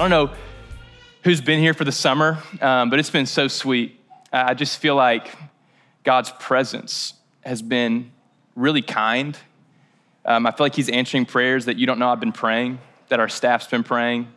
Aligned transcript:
I 0.00 0.02
don't 0.04 0.10
know 0.12 0.34
who's 1.24 1.42
been 1.42 1.60
here 1.60 1.74
for 1.74 1.84
the 1.84 1.92
summer, 1.92 2.38
um, 2.62 2.88
but 2.88 2.98
it's 2.98 3.10
been 3.10 3.26
so 3.26 3.48
sweet. 3.48 4.00
I 4.32 4.54
just 4.54 4.78
feel 4.78 4.94
like 4.94 5.36
God's 6.04 6.32
presence 6.40 7.12
has 7.42 7.60
been 7.60 8.10
really 8.56 8.80
kind. 8.80 9.36
Um, 10.24 10.46
I 10.46 10.52
feel 10.52 10.64
like 10.64 10.74
He's 10.74 10.88
answering 10.88 11.26
prayers 11.26 11.66
that 11.66 11.76
you 11.76 11.86
don't 11.86 11.98
know 11.98 12.08
I've 12.08 12.18
been 12.18 12.32
praying, 12.32 12.78
that 13.10 13.20
our 13.20 13.28
staff's 13.28 13.66
been 13.66 13.84
praying. 13.84 14.28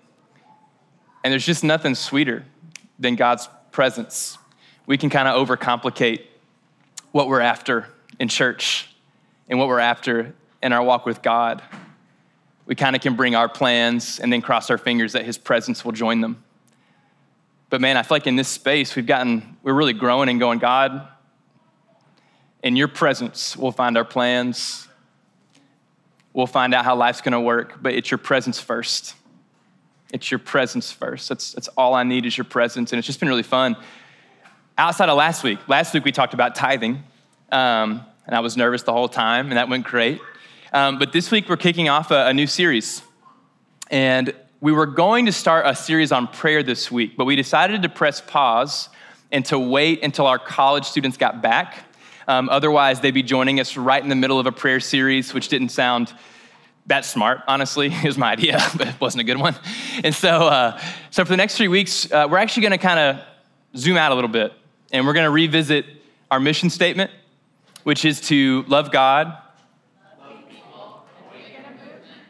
And 1.23 1.31
there's 1.31 1.45
just 1.45 1.63
nothing 1.63 1.95
sweeter 1.95 2.43
than 2.99 3.15
God's 3.15 3.47
presence. 3.71 4.37
We 4.85 4.97
can 4.97 5.09
kind 5.09 5.29
of 5.29 5.47
overcomplicate 5.47 6.23
what 7.13 7.29
we're 7.29 7.39
after 7.39 7.87
in 8.19 8.27
church 8.27 8.89
and 9.47 9.57
what 9.59 9.69
we're 9.69 9.79
after 9.79 10.35
in 10.61 10.73
our 10.73 10.83
walk 10.83 11.05
with 11.05 11.21
God. 11.21 11.61
We 12.65 12.75
kind 12.75 12.95
of 12.95 13.01
can 13.01 13.15
bring 13.15 13.35
our 13.35 13.49
plans 13.49 14.19
and 14.19 14.31
then 14.31 14.41
cross 14.41 14.69
our 14.69 14.77
fingers 14.77 15.13
that 15.13 15.25
His 15.25 15.37
presence 15.37 15.83
will 15.83 15.91
join 15.91 16.21
them. 16.21 16.43
But 17.69 17.81
man, 17.81 17.97
I 17.97 18.03
feel 18.03 18.15
like 18.15 18.27
in 18.27 18.35
this 18.35 18.47
space, 18.47 18.95
we've 18.95 19.05
gotten, 19.05 19.57
we're 19.63 19.73
really 19.73 19.93
growing 19.93 20.29
and 20.29 20.39
going, 20.39 20.59
God, 20.59 21.07
in 22.61 22.75
your 22.75 22.87
presence, 22.87 23.57
we'll 23.57 23.71
find 23.71 23.97
our 23.97 24.05
plans. 24.05 24.87
We'll 26.33 26.47
find 26.47 26.73
out 26.73 26.85
how 26.85 26.95
life's 26.95 27.21
gonna 27.21 27.41
work, 27.41 27.79
but 27.81 27.93
it's 27.93 28.09
your 28.09 28.19
presence 28.19 28.59
first. 28.59 29.15
It's 30.13 30.29
your 30.29 30.39
presence 30.39 30.91
first. 30.91 31.27
That's, 31.27 31.53
that's 31.53 31.67
all 31.69 31.95
I 31.95 32.03
need 32.03 32.25
is 32.25 32.37
your 32.37 32.45
presence. 32.45 32.91
And 32.91 32.99
it's 32.99 33.07
just 33.07 33.19
been 33.19 33.29
really 33.29 33.43
fun. 33.43 33.75
Outside 34.77 35.09
of 35.09 35.17
last 35.17 35.43
week, 35.43 35.59
last 35.67 35.93
week 35.93 36.05
we 36.05 36.11
talked 36.11 36.33
about 36.33 36.55
tithing, 36.55 37.03
um, 37.51 38.05
and 38.25 38.35
I 38.35 38.39
was 38.39 38.55
nervous 38.55 38.83
the 38.83 38.93
whole 38.93 39.09
time, 39.09 39.47
and 39.47 39.57
that 39.57 39.69
went 39.69 39.85
great. 39.85 40.21
Um, 40.75 40.97
but 40.97 41.11
this 41.11 41.29
week 41.29 41.49
we're 41.49 41.57
kicking 41.57 41.87
off 41.87 42.09
a, 42.09 42.25
a 42.25 42.33
new 42.33 42.47
series. 42.47 43.03
And 43.91 44.33
we 44.59 44.71
were 44.71 44.87
going 44.87 45.27
to 45.27 45.31
start 45.31 45.67
a 45.67 45.75
series 45.75 46.11
on 46.11 46.27
prayer 46.27 46.63
this 46.63 46.91
week, 46.91 47.15
but 47.15 47.25
we 47.25 47.35
decided 47.35 47.83
to 47.83 47.89
press 47.89 48.21
pause 48.21 48.89
and 49.31 49.45
to 49.45 49.59
wait 49.59 50.03
until 50.03 50.25
our 50.25 50.39
college 50.39 50.85
students 50.85 51.15
got 51.15 51.43
back. 51.43 51.85
Um, 52.27 52.49
otherwise, 52.49 53.01
they'd 53.01 53.11
be 53.11 53.21
joining 53.21 53.59
us 53.59 53.77
right 53.77 54.01
in 54.01 54.09
the 54.09 54.15
middle 54.15 54.39
of 54.39 54.47
a 54.47 54.51
prayer 54.51 54.79
series, 54.79 55.31
which 55.31 55.47
didn't 55.47 55.69
sound 55.69 56.11
that 56.87 57.05
smart, 57.05 57.41
honestly. 57.47 57.93
It 58.03 58.05
was 58.05 58.17
my 58.17 58.31
idea, 58.31 58.57
but 58.75 58.87
it 58.87 58.99
wasn't 58.99 59.21
a 59.21 59.25
good 59.25 59.37
one. 59.37 59.55
And 60.03 60.15
so, 60.15 60.47
uh, 60.47 60.81
so 61.11 61.23
for 61.23 61.29
the 61.29 61.37
next 61.37 61.55
three 61.55 61.67
weeks, 61.67 62.11
uh, 62.11 62.27
we're 62.27 62.39
actually 62.39 62.63
going 62.63 62.71
to 62.71 62.77
kind 62.79 62.99
of 62.99 63.23
zoom 63.77 63.97
out 63.97 64.11
a 64.11 64.15
little 64.15 64.27
bit, 64.27 64.53
and 64.91 65.05
we're 65.05 65.13
going 65.13 65.25
to 65.25 65.29
revisit 65.29 65.85
our 66.31 66.39
mission 66.39 66.71
statement, 66.71 67.11
which 67.83 68.05
is 68.05 68.21
to 68.21 68.63
love 68.67 68.91
God, 68.91 69.37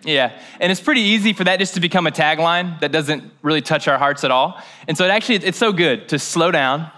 yeah, 0.05 0.39
and 0.59 0.71
it's 0.71 0.81
pretty 0.81 1.01
easy 1.01 1.33
for 1.33 1.43
that 1.45 1.59
just 1.59 1.75
to 1.75 1.79
become 1.79 2.07
a 2.07 2.11
tagline 2.11 2.79
that 2.81 2.91
doesn't 2.91 3.31
really 3.41 3.61
touch 3.61 3.87
our 3.87 3.97
hearts 3.97 4.23
at 4.23 4.31
all. 4.31 4.61
And 4.87 4.97
so 4.97 5.05
it 5.05 5.09
actually, 5.09 5.35
it's 5.35 5.57
so 5.57 5.71
good 5.71 6.09
to 6.09 6.19
slow 6.19 6.51
down, 6.51 6.91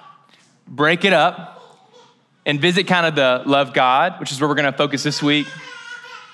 break 0.68 1.06
it 1.06 1.14
up, 1.14 1.52
and 2.46 2.60
visit 2.60 2.88
kind 2.88 3.06
of 3.06 3.16
the 3.16 3.44
love 3.50 3.74
God, 3.74 4.20
which 4.20 4.32
is 4.32 4.40
where 4.40 4.48
we're 4.48 4.56
going 4.56 4.72
to 4.72 4.78
focus 4.78 5.04
this 5.04 5.22
week, 5.22 5.48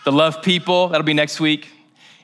the 0.06 0.12
love 0.12 0.42
people, 0.42 0.90
that'll 0.90 1.06
be 1.06 1.14
next 1.14 1.40
week, 1.40 1.70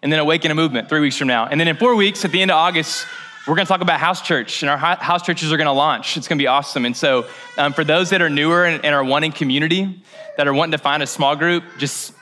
and 0.02 0.12
then 0.12 0.20
awaken 0.20 0.52
a 0.52 0.56
movement 0.56 0.90
three 0.90 1.00
weeks 1.00 1.18
from 1.18 1.28
now. 1.28 1.46
And 1.48 1.60
then 1.60 1.68
in 1.68 1.78
four 1.78 1.96
weeks, 1.96 2.24
at 2.26 2.32
the 2.32 2.42
end 2.42 2.52
of 2.52 2.56
August, 2.56 3.06
we're 3.48 3.56
going 3.56 3.66
to 3.66 3.70
talk 3.70 3.82
about 3.82 4.00
house 4.00 4.22
church, 4.22 4.62
and 4.62 4.70
our 4.70 4.78
house 4.78 5.26
churches 5.26 5.54
are 5.54 5.58
going 5.58 5.68
to 5.68 5.72
launch. 5.72 6.18
It's 6.18 6.28
going 6.28 6.38
to 6.38 6.42
be 6.42 6.48
awesome. 6.48 6.86
And 6.86 6.96
so, 6.96 7.26
um, 7.58 7.72
for 7.72 7.86
those 7.86 8.10
that 8.10 8.22
are 8.22 8.30
newer 8.30 8.66
and, 8.66 8.84
and 8.84 8.94
are 8.94 9.06
wanting 9.06 9.32
community, 9.32 10.02
that 10.36 10.50
are 10.50 10.54
wanting 10.54 10.74
to 10.74 10.78
find 10.78 11.02
a 11.02 11.08
small 11.08 11.36
group, 11.36 11.64
just 11.78 12.14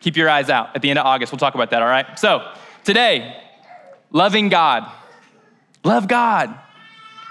Keep 0.00 0.16
your 0.16 0.28
eyes 0.28 0.50
out 0.50 0.74
at 0.74 0.82
the 0.82 0.90
end 0.90 0.98
of 0.98 1.06
August. 1.06 1.32
We'll 1.32 1.38
talk 1.38 1.54
about 1.54 1.70
that, 1.70 1.82
all 1.82 1.88
right? 1.88 2.18
So, 2.18 2.50
today, 2.84 3.36
loving 4.10 4.48
God. 4.48 4.90
Love 5.84 6.08
God. 6.08 6.58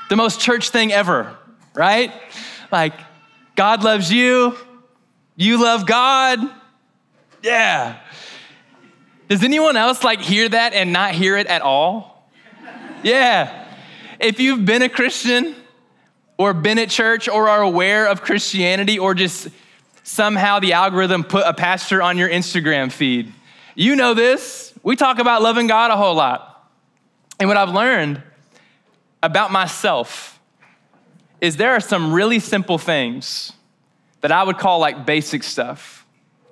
The 0.09 0.15
most 0.15 0.39
church 0.39 0.69
thing 0.69 0.91
ever, 0.91 1.35
right? 1.73 2.13
Like, 2.71 2.93
God 3.55 3.83
loves 3.83 4.11
you, 4.11 4.55
you 5.35 5.61
love 5.61 5.85
God. 5.85 6.39
Yeah. 7.41 7.99
Does 9.27 9.43
anyone 9.43 9.77
else 9.77 10.03
like 10.03 10.21
hear 10.21 10.49
that 10.49 10.73
and 10.73 10.91
not 10.91 11.13
hear 11.13 11.37
it 11.37 11.47
at 11.47 11.61
all? 11.61 12.29
Yeah. 13.03 13.67
If 14.19 14.39
you've 14.39 14.65
been 14.65 14.81
a 14.81 14.89
Christian 14.89 15.55
or 16.37 16.53
been 16.53 16.79
at 16.79 16.89
church 16.89 17.29
or 17.29 17.47
are 17.47 17.61
aware 17.61 18.07
of 18.07 18.21
Christianity 18.21 18.99
or 18.99 19.13
just 19.13 19.49
somehow 20.09 20.59
the 20.59 20.73
algorithm 20.73 21.23
put 21.23 21.45
a 21.45 21.53
pastor 21.53 22.01
on 22.01 22.17
your 22.17 22.27
Instagram 22.27 22.91
feed. 22.91 23.31
You 23.75 23.95
know 23.95 24.15
this. 24.15 24.73
We 24.81 24.95
talk 24.95 25.19
about 25.19 25.43
loving 25.43 25.67
God 25.67 25.91
a 25.91 25.97
whole 25.97 26.15
lot. 26.15 26.67
And 27.39 27.47
what 27.47 27.57
I've 27.57 27.69
learned 27.69 28.21
about 29.21 29.51
myself 29.51 30.39
is 31.39 31.57
there 31.57 31.73
are 31.73 31.79
some 31.79 32.11
really 32.11 32.39
simple 32.39 32.79
things 32.79 33.53
that 34.21 34.31
I 34.31 34.43
would 34.43 34.57
call 34.57 34.79
like 34.79 35.05
basic 35.05 35.43
stuff. 35.43 36.05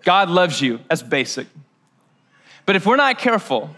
God 0.03 0.29
loves 0.29 0.61
you, 0.61 0.79
that's 0.87 1.01
basic. 1.01 1.47
But 2.67 2.75
if 2.75 2.85
we're 2.85 2.95
not 2.95 3.17
careful, 3.17 3.71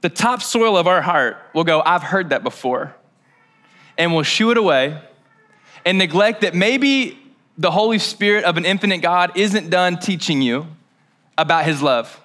the 0.00 0.08
topsoil 0.08 0.76
of 0.76 0.88
our 0.88 1.02
heart 1.02 1.38
will 1.54 1.64
go, 1.64 1.80
I've 1.80 2.02
heard 2.02 2.30
that 2.30 2.42
before, 2.42 2.94
and 3.96 4.12
we'll 4.12 4.24
shoo 4.24 4.50
it 4.50 4.58
away 4.58 5.00
and 5.84 5.98
neglect 5.98 6.40
that 6.40 6.54
maybe 6.54 7.16
the 7.58 7.72
Holy 7.72 7.98
Spirit 7.98 8.44
of 8.44 8.56
an 8.56 8.64
infinite 8.64 8.98
God 8.98 9.36
isn't 9.36 9.68
done 9.68 9.98
teaching 9.98 10.40
you 10.40 10.68
about 11.36 11.64
his 11.64 11.82
love. 11.82 12.20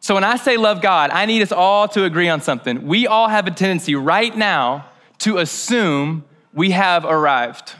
So 0.00 0.14
when 0.14 0.24
I 0.24 0.36
say 0.36 0.56
love 0.56 0.80
God, 0.80 1.10
I 1.10 1.26
need 1.26 1.42
us 1.42 1.52
all 1.52 1.86
to 1.88 2.04
agree 2.04 2.30
on 2.30 2.40
something. 2.40 2.86
We 2.86 3.06
all 3.06 3.28
have 3.28 3.46
a 3.46 3.50
tendency 3.50 3.94
right 3.94 4.34
now 4.34 4.86
to 5.18 5.36
assume 5.36 6.24
we 6.54 6.70
have 6.70 7.04
arrived. 7.04 7.74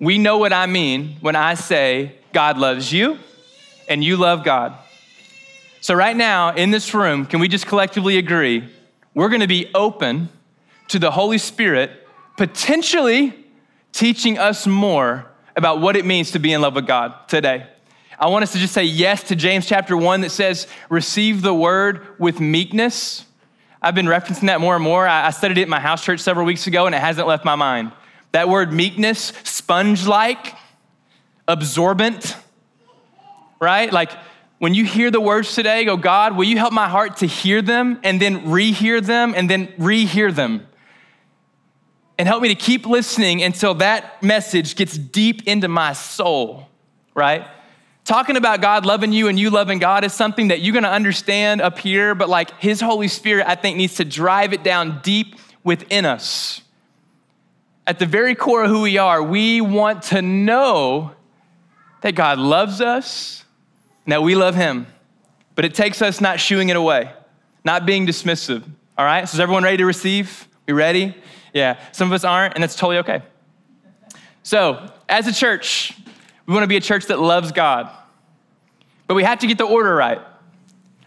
We 0.00 0.16
know 0.16 0.38
what 0.38 0.54
I 0.54 0.64
mean 0.66 1.18
when 1.20 1.36
I 1.36 1.52
say 1.52 2.14
God 2.32 2.56
loves 2.56 2.90
you 2.90 3.18
and 3.86 4.02
you 4.02 4.16
love 4.16 4.44
God. 4.44 4.74
So, 5.80 5.94
right 5.94 6.16
now 6.16 6.54
in 6.54 6.70
this 6.70 6.94
room, 6.94 7.26
can 7.26 7.40
we 7.40 7.48
just 7.48 7.66
collectively 7.66 8.16
agree 8.16 8.68
we're 9.14 9.28
gonna 9.28 9.46
be 9.46 9.70
open 9.74 10.30
to 10.88 10.98
the 10.98 11.10
Holy 11.10 11.38
Spirit 11.38 12.06
potentially 12.36 13.34
teaching 13.92 14.38
us 14.38 14.66
more 14.66 15.30
about 15.56 15.80
what 15.80 15.96
it 15.96 16.04
means 16.04 16.30
to 16.32 16.38
be 16.38 16.52
in 16.52 16.60
love 16.60 16.74
with 16.74 16.86
God 16.86 17.28
today. 17.28 17.66
I 18.18 18.28
want 18.28 18.42
us 18.42 18.52
to 18.52 18.58
just 18.58 18.74
say 18.74 18.84
yes 18.84 19.22
to 19.24 19.36
James 19.36 19.66
chapter 19.66 19.96
1 19.96 20.22
that 20.22 20.30
says, 20.30 20.66
receive 20.88 21.42
the 21.42 21.54
word 21.54 22.06
with 22.18 22.40
meekness. 22.40 23.24
I've 23.80 23.94
been 23.94 24.06
referencing 24.06 24.46
that 24.46 24.60
more 24.60 24.74
and 24.74 24.82
more. 24.82 25.06
I 25.06 25.30
studied 25.30 25.58
it 25.58 25.62
in 25.62 25.68
my 25.68 25.78
house 25.78 26.04
church 26.04 26.20
several 26.20 26.44
weeks 26.44 26.66
ago 26.66 26.86
and 26.86 26.94
it 26.94 27.00
hasn't 27.00 27.28
left 27.28 27.44
my 27.44 27.54
mind. 27.54 27.92
That 28.32 28.48
word 28.48 28.72
meekness, 28.72 29.32
sponge 29.44 30.06
like, 30.06 30.54
absorbent, 31.46 32.36
right? 33.60 33.92
Like 33.92 34.10
when 34.58 34.74
you 34.74 34.84
hear 34.84 35.10
the 35.10 35.20
words 35.20 35.54
today, 35.54 35.84
go, 35.84 35.96
God, 35.96 36.36
will 36.36 36.44
you 36.44 36.58
help 36.58 36.72
my 36.72 36.88
heart 36.88 37.18
to 37.18 37.26
hear 37.26 37.62
them 37.62 38.00
and 38.02 38.20
then 38.20 38.46
rehear 38.46 39.00
them 39.04 39.32
and 39.36 39.48
then 39.48 39.68
rehear 39.78 40.34
them? 40.34 40.66
And 42.18 42.26
help 42.26 42.42
me 42.42 42.48
to 42.48 42.54
keep 42.56 42.84
listening 42.84 43.42
until 43.42 43.74
that 43.74 44.22
message 44.22 44.74
gets 44.74 44.98
deep 44.98 45.46
into 45.46 45.68
my 45.68 45.92
soul, 45.92 46.68
right? 47.14 47.46
Talking 48.04 48.36
about 48.36 48.60
God 48.60 48.84
loving 48.84 49.12
you 49.12 49.28
and 49.28 49.38
you 49.38 49.50
loving 49.50 49.78
God 49.78 50.02
is 50.02 50.12
something 50.12 50.48
that 50.48 50.60
you're 50.60 50.74
gonna 50.74 50.88
understand 50.88 51.60
up 51.60 51.78
here, 51.78 52.14
but 52.14 52.28
like 52.28 52.58
His 52.58 52.80
Holy 52.80 53.06
Spirit, 53.06 53.46
I 53.46 53.54
think, 53.54 53.76
needs 53.76 53.94
to 53.96 54.04
drive 54.04 54.52
it 54.52 54.64
down 54.64 55.00
deep 55.02 55.36
within 55.62 56.04
us. 56.04 56.62
At 57.86 57.98
the 57.98 58.06
very 58.06 58.34
core 58.34 58.64
of 58.64 58.70
who 58.70 58.82
we 58.82 58.98
are, 58.98 59.22
we 59.22 59.60
want 59.60 60.02
to 60.04 60.20
know 60.20 61.12
that 62.00 62.14
God 62.14 62.38
loves 62.38 62.80
us 62.80 63.44
and 64.04 64.12
that 64.12 64.22
we 64.22 64.34
love 64.34 64.54
Him. 64.54 64.86
But 65.54 65.64
it 65.64 65.74
takes 65.74 66.02
us 66.02 66.20
not 66.20 66.40
shooing 66.40 66.68
it 66.68 66.76
away, 66.76 67.12
not 67.64 67.86
being 67.86 68.06
dismissive. 68.06 68.62
All 68.96 69.04
right? 69.04 69.28
So 69.28 69.36
is 69.36 69.40
everyone 69.40 69.64
ready 69.64 69.78
to 69.78 69.86
receive? 69.86 70.48
We 70.66 70.74
ready? 70.74 71.14
Yeah, 71.54 71.78
some 71.92 72.08
of 72.08 72.12
us 72.12 72.24
aren't, 72.24 72.54
and 72.54 72.62
that's 72.62 72.76
totally 72.76 72.98
okay. 72.98 73.22
So, 74.42 74.90
as 75.08 75.26
a 75.26 75.32
church, 75.32 75.94
we 76.46 76.54
want 76.54 76.64
to 76.64 76.68
be 76.68 76.76
a 76.76 76.80
church 76.80 77.06
that 77.06 77.18
loves 77.18 77.52
God, 77.52 77.90
but 79.06 79.14
we 79.14 79.24
have 79.24 79.40
to 79.40 79.46
get 79.46 79.58
the 79.58 79.64
order 79.64 79.94
right. 79.94 80.20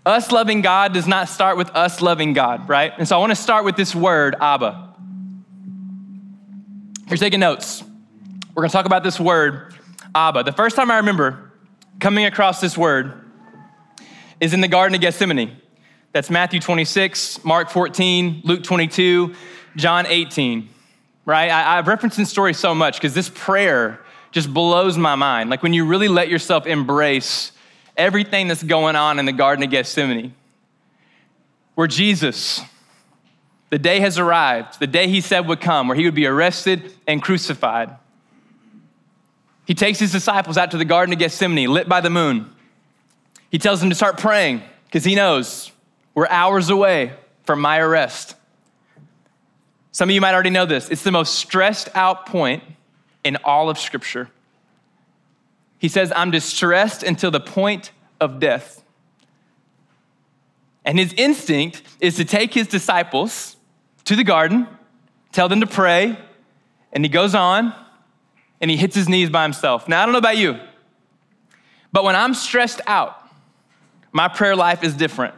Us 0.05 0.31
loving 0.31 0.61
God 0.61 0.93
does 0.93 1.07
not 1.07 1.29
start 1.29 1.57
with 1.57 1.69
us 1.75 2.01
loving 2.01 2.33
God, 2.33 2.67
right? 2.67 2.91
And 2.97 3.07
so 3.07 3.15
I 3.15 3.19
want 3.19 3.31
to 3.31 3.35
start 3.35 3.65
with 3.65 3.75
this 3.75 3.93
word, 3.93 4.35
Abba. 4.39 4.89
If 7.03 7.09
you're 7.11 7.17
taking 7.17 7.39
notes, 7.39 7.83
we're 8.55 8.61
going 8.61 8.69
to 8.69 8.73
talk 8.73 8.87
about 8.87 9.03
this 9.03 9.19
word, 9.19 9.75
Abba. 10.15 10.43
The 10.43 10.51
first 10.51 10.75
time 10.75 10.89
I 10.89 10.97
remember 10.97 11.51
coming 11.99 12.25
across 12.25 12.59
this 12.59 12.75
word 12.75 13.13
is 14.39 14.55
in 14.55 14.61
the 14.61 14.67
Garden 14.67 14.95
of 14.95 15.01
Gethsemane. 15.01 15.55
That's 16.13 16.31
Matthew 16.31 16.59
26, 16.59 17.45
Mark 17.45 17.69
14, 17.69 18.41
Luke 18.43 18.63
22, 18.63 19.35
John 19.75 20.05
18, 20.05 20.69
right? 21.25 21.49
I, 21.49 21.75
have 21.75 21.87
referenced 21.87 22.17
this 22.17 22.29
story 22.29 22.53
so 22.53 22.75
much 22.75 22.95
because 22.95 23.13
this 23.13 23.29
prayer 23.29 23.99
just 24.31 24.53
blows 24.53 24.97
my 24.97 25.15
mind. 25.15 25.49
Like 25.49 25.63
when 25.63 25.73
you 25.73 25.85
really 25.85 26.07
let 26.07 26.29
yourself 26.29 26.65
embrace 26.65 27.51
everything 27.97 28.47
that's 28.47 28.63
going 28.63 28.95
on 28.95 29.19
in 29.19 29.25
the 29.25 29.31
Garden 29.31 29.63
of 29.63 29.69
Gethsemane. 29.69 30.33
where 31.75 31.87
Jesus, 31.87 32.61
the 33.69 33.79
day 33.79 33.99
has 33.99 34.17
arrived, 34.17 34.79
the 34.79 34.87
day 34.87 35.07
he 35.07 35.21
said 35.21 35.47
would 35.47 35.61
come, 35.61 35.87
where 35.87 35.97
he 35.97 36.05
would 36.05 36.15
be 36.15 36.25
arrested 36.25 36.93
and 37.07 37.21
crucified. 37.21 37.95
He 39.65 39.73
takes 39.73 39.99
his 39.99 40.11
disciples 40.11 40.57
out 40.57 40.71
to 40.71 40.77
the 40.77 40.85
Garden 40.85 41.13
of 41.13 41.19
Gethsemane, 41.19 41.71
lit 41.71 41.87
by 41.87 42.01
the 42.01 42.09
moon. 42.09 42.53
He 43.49 43.57
tells 43.57 43.79
them 43.79 43.89
to 43.89 43.95
start 43.95 44.17
praying 44.17 44.61
because 44.85 45.03
he 45.03 45.15
knows 45.15 45.71
we're 46.13 46.27
hours 46.27 46.69
away 46.69 47.13
from 47.43 47.61
my 47.61 47.79
arrest. 47.79 48.35
Some 49.91 50.09
of 50.09 50.15
you 50.15 50.21
might 50.21 50.33
already 50.33 50.49
know 50.49 50.65
this. 50.65 50.89
It's 50.89 51.03
the 51.03 51.11
most 51.11 51.35
stressed 51.35 51.89
out 51.93 52.25
point 52.25 52.63
in 53.23 53.37
all 53.43 53.69
of 53.69 53.77
Scripture. 53.77 54.29
He 55.77 55.87
says, 55.87 56.13
I'm 56.15 56.31
distressed 56.31 57.03
until 57.03 57.31
the 57.31 57.39
point 57.39 57.91
of 58.19 58.39
death. 58.39 58.83
And 60.85 60.97
his 60.97 61.13
instinct 61.13 61.81
is 61.99 62.15
to 62.15 62.25
take 62.25 62.53
his 62.53 62.67
disciples 62.67 63.55
to 64.05 64.15
the 64.15 64.23
garden, 64.23 64.67
tell 65.31 65.49
them 65.49 65.59
to 65.61 65.67
pray, 65.67 66.17
and 66.93 67.03
he 67.03 67.09
goes 67.09 67.35
on 67.35 67.73
and 68.59 68.71
he 68.71 68.77
hits 68.77 68.95
his 68.95 69.09
knees 69.09 69.29
by 69.29 69.43
himself. 69.43 69.87
Now, 69.87 70.01
I 70.01 70.05
don't 70.05 70.13
know 70.13 70.19
about 70.19 70.37
you, 70.37 70.59
but 71.91 72.03
when 72.03 72.15
I'm 72.15 72.33
stressed 72.33 72.81
out, 72.87 73.17
my 74.11 74.27
prayer 74.27 74.55
life 74.55 74.83
is 74.83 74.93
different. 74.93 75.35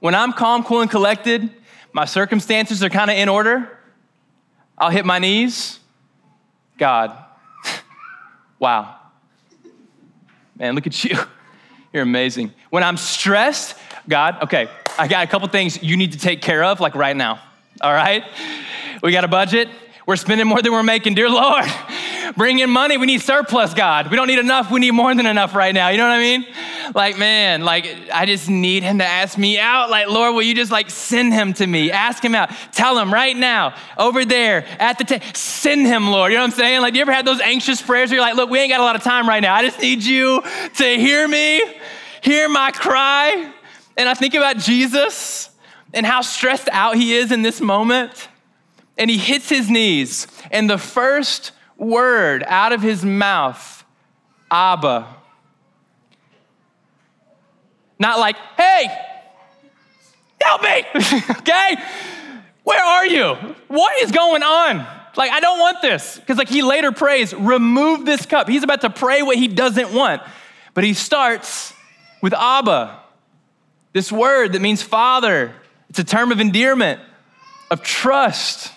When 0.00 0.14
I'm 0.14 0.32
calm, 0.32 0.62
cool, 0.62 0.80
and 0.80 0.90
collected, 0.90 1.52
my 1.98 2.04
circumstances 2.04 2.84
are 2.84 2.90
kind 2.90 3.10
of 3.10 3.16
in 3.16 3.28
order, 3.28 3.76
I'll 4.78 4.88
hit 4.88 5.04
my 5.04 5.18
knees. 5.18 5.80
God, 6.78 7.10
wow. 8.60 8.94
Man, 10.54 10.76
look 10.76 10.86
at 10.86 11.02
you. 11.02 11.18
You're 11.92 12.04
amazing. 12.04 12.52
When 12.70 12.84
I'm 12.84 12.96
stressed, 12.96 13.76
God, 14.08 14.44
okay, 14.44 14.68
I 14.96 15.08
got 15.08 15.26
a 15.26 15.26
couple 15.28 15.48
things 15.48 15.82
you 15.82 15.96
need 15.96 16.12
to 16.12 16.18
take 16.18 16.40
care 16.40 16.62
of, 16.62 16.78
like 16.78 16.94
right 16.94 17.16
now. 17.16 17.40
All 17.80 17.92
right? 17.92 18.22
We 19.02 19.10
got 19.10 19.24
a 19.24 19.28
budget. 19.28 19.68
We're 20.06 20.14
spending 20.14 20.46
more 20.46 20.62
than 20.62 20.70
we're 20.70 20.84
making. 20.84 21.16
Dear 21.16 21.30
Lord, 21.30 21.64
bring 22.36 22.58
in 22.58 22.70
money. 22.70 22.96
We 22.96 23.06
need 23.06 23.22
surplus, 23.22 23.74
God. 23.74 24.10
We 24.10 24.16
don't 24.16 24.26
need 24.26 24.38
enough. 24.38 24.70
We 24.70 24.80
need 24.80 24.92
more 24.92 25.14
than 25.14 25.26
enough 25.26 25.54
right 25.54 25.74
now. 25.74 25.88
You 25.88 25.96
know 25.98 26.08
what 26.08 26.14
I 26.14 26.20
mean? 26.20 26.46
Like, 26.94 27.18
man, 27.18 27.62
like, 27.62 27.86
I 28.12 28.26
just 28.26 28.48
need 28.48 28.82
him 28.82 28.98
to 28.98 29.04
ask 29.04 29.36
me 29.36 29.58
out. 29.58 29.90
Like, 29.90 30.08
Lord, 30.08 30.34
will 30.34 30.42
you 30.42 30.54
just 30.54 30.70
like 30.70 30.90
send 30.90 31.32
him 31.32 31.52
to 31.54 31.66
me? 31.66 31.90
Ask 31.90 32.24
him 32.24 32.34
out. 32.34 32.50
Tell 32.72 32.98
him 32.98 33.12
right 33.12 33.36
now, 33.36 33.74
over 33.96 34.24
there 34.24 34.66
at 34.78 34.98
the 34.98 35.04
table, 35.04 35.24
send 35.34 35.86
him, 35.86 36.08
Lord. 36.08 36.32
You 36.32 36.38
know 36.38 36.44
what 36.44 36.52
I'm 36.52 36.58
saying? 36.58 36.80
Like, 36.80 36.94
you 36.94 37.00
ever 37.00 37.12
had 37.12 37.26
those 37.26 37.40
anxious 37.40 37.82
prayers 37.82 38.10
where 38.10 38.16
you're 38.16 38.26
like, 38.26 38.36
look, 38.36 38.50
we 38.50 38.58
ain't 38.58 38.70
got 38.70 38.80
a 38.80 38.84
lot 38.84 38.96
of 38.96 39.02
time 39.02 39.28
right 39.28 39.40
now. 39.40 39.54
I 39.54 39.62
just 39.62 39.80
need 39.80 40.02
you 40.02 40.42
to 40.76 40.84
hear 40.84 41.26
me, 41.28 41.62
hear 42.22 42.48
my 42.48 42.70
cry. 42.70 43.52
And 43.96 44.08
I 44.08 44.14
think 44.14 44.34
about 44.34 44.58
Jesus 44.58 45.50
and 45.92 46.06
how 46.06 46.20
stressed 46.20 46.68
out 46.70 46.96
he 46.96 47.14
is 47.14 47.32
in 47.32 47.42
this 47.42 47.60
moment 47.60 48.28
and 48.96 49.08
he 49.08 49.16
hits 49.16 49.48
his 49.48 49.70
knees, 49.70 50.26
and 50.50 50.68
the 50.68 50.76
first 50.76 51.52
word 51.78 52.44
out 52.46 52.72
of 52.72 52.82
his 52.82 53.04
mouth, 53.04 53.84
Abba. 54.50 55.16
Not 57.98 58.18
like, 58.18 58.36
hey, 58.56 58.86
help 60.40 60.62
me, 60.62 60.84
okay? 61.38 61.76
Where 62.64 62.84
are 62.84 63.06
you? 63.06 63.34
What 63.68 64.02
is 64.02 64.12
going 64.12 64.42
on? 64.42 64.86
Like, 65.16 65.32
I 65.32 65.40
don't 65.40 65.58
want 65.58 65.80
this. 65.82 66.18
Because, 66.18 66.36
like, 66.36 66.48
he 66.48 66.62
later 66.62 66.92
prays, 66.92 67.32
remove 67.34 68.04
this 68.04 68.26
cup. 68.26 68.48
He's 68.48 68.62
about 68.62 68.82
to 68.82 68.90
pray 68.90 69.22
what 69.22 69.36
he 69.36 69.48
doesn't 69.48 69.92
want. 69.92 70.22
But 70.74 70.84
he 70.84 70.94
starts 70.94 71.72
with 72.22 72.34
Abba, 72.34 73.00
this 73.92 74.12
word 74.12 74.52
that 74.52 74.60
means 74.60 74.82
father. 74.82 75.52
It's 75.88 75.98
a 75.98 76.04
term 76.04 76.30
of 76.30 76.40
endearment, 76.40 77.00
of 77.70 77.82
trust 77.82 78.72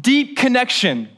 deep 0.00 0.36
connection. 0.36 1.08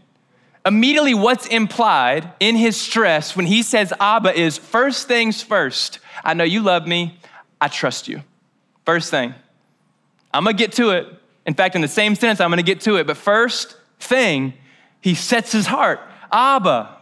Immediately, 0.69 1.15
what's 1.15 1.47
implied 1.47 2.31
in 2.41 2.55
his 2.55 2.79
stress 2.79 3.35
when 3.35 3.47
he 3.47 3.63
says 3.63 3.91
Abba 3.99 4.39
is 4.39 4.59
first 4.59 5.09
things 5.09 5.43
first. 5.43 5.99
I 6.23 6.35
know 6.35 6.45
you 6.45 6.61
love 6.61 6.87
me. 6.87 7.19
I 7.59 7.69
trust 7.69 8.07
you. 8.07 8.23
First 8.85 9.11
thing. 9.11 9.33
I'm 10.33 10.45
gonna 10.45 10.53
get 10.53 10.73
to 10.73 10.91
it. 10.91 11.07
In 11.47 11.55
fact, 11.55 11.75
in 11.75 11.81
the 11.81 11.89
same 11.89 12.15
sentence, 12.15 12.39
I'm 12.39 12.51
gonna 12.51 12.63
get 12.63 12.83
to 12.83 12.97
it. 12.97 13.07
But 13.07 13.17
first 13.17 13.79
thing, 13.99 14.53
he 15.01 15.15
sets 15.15 15.53
his 15.53 15.67
heart. 15.67 16.01
Abba, 16.31 16.99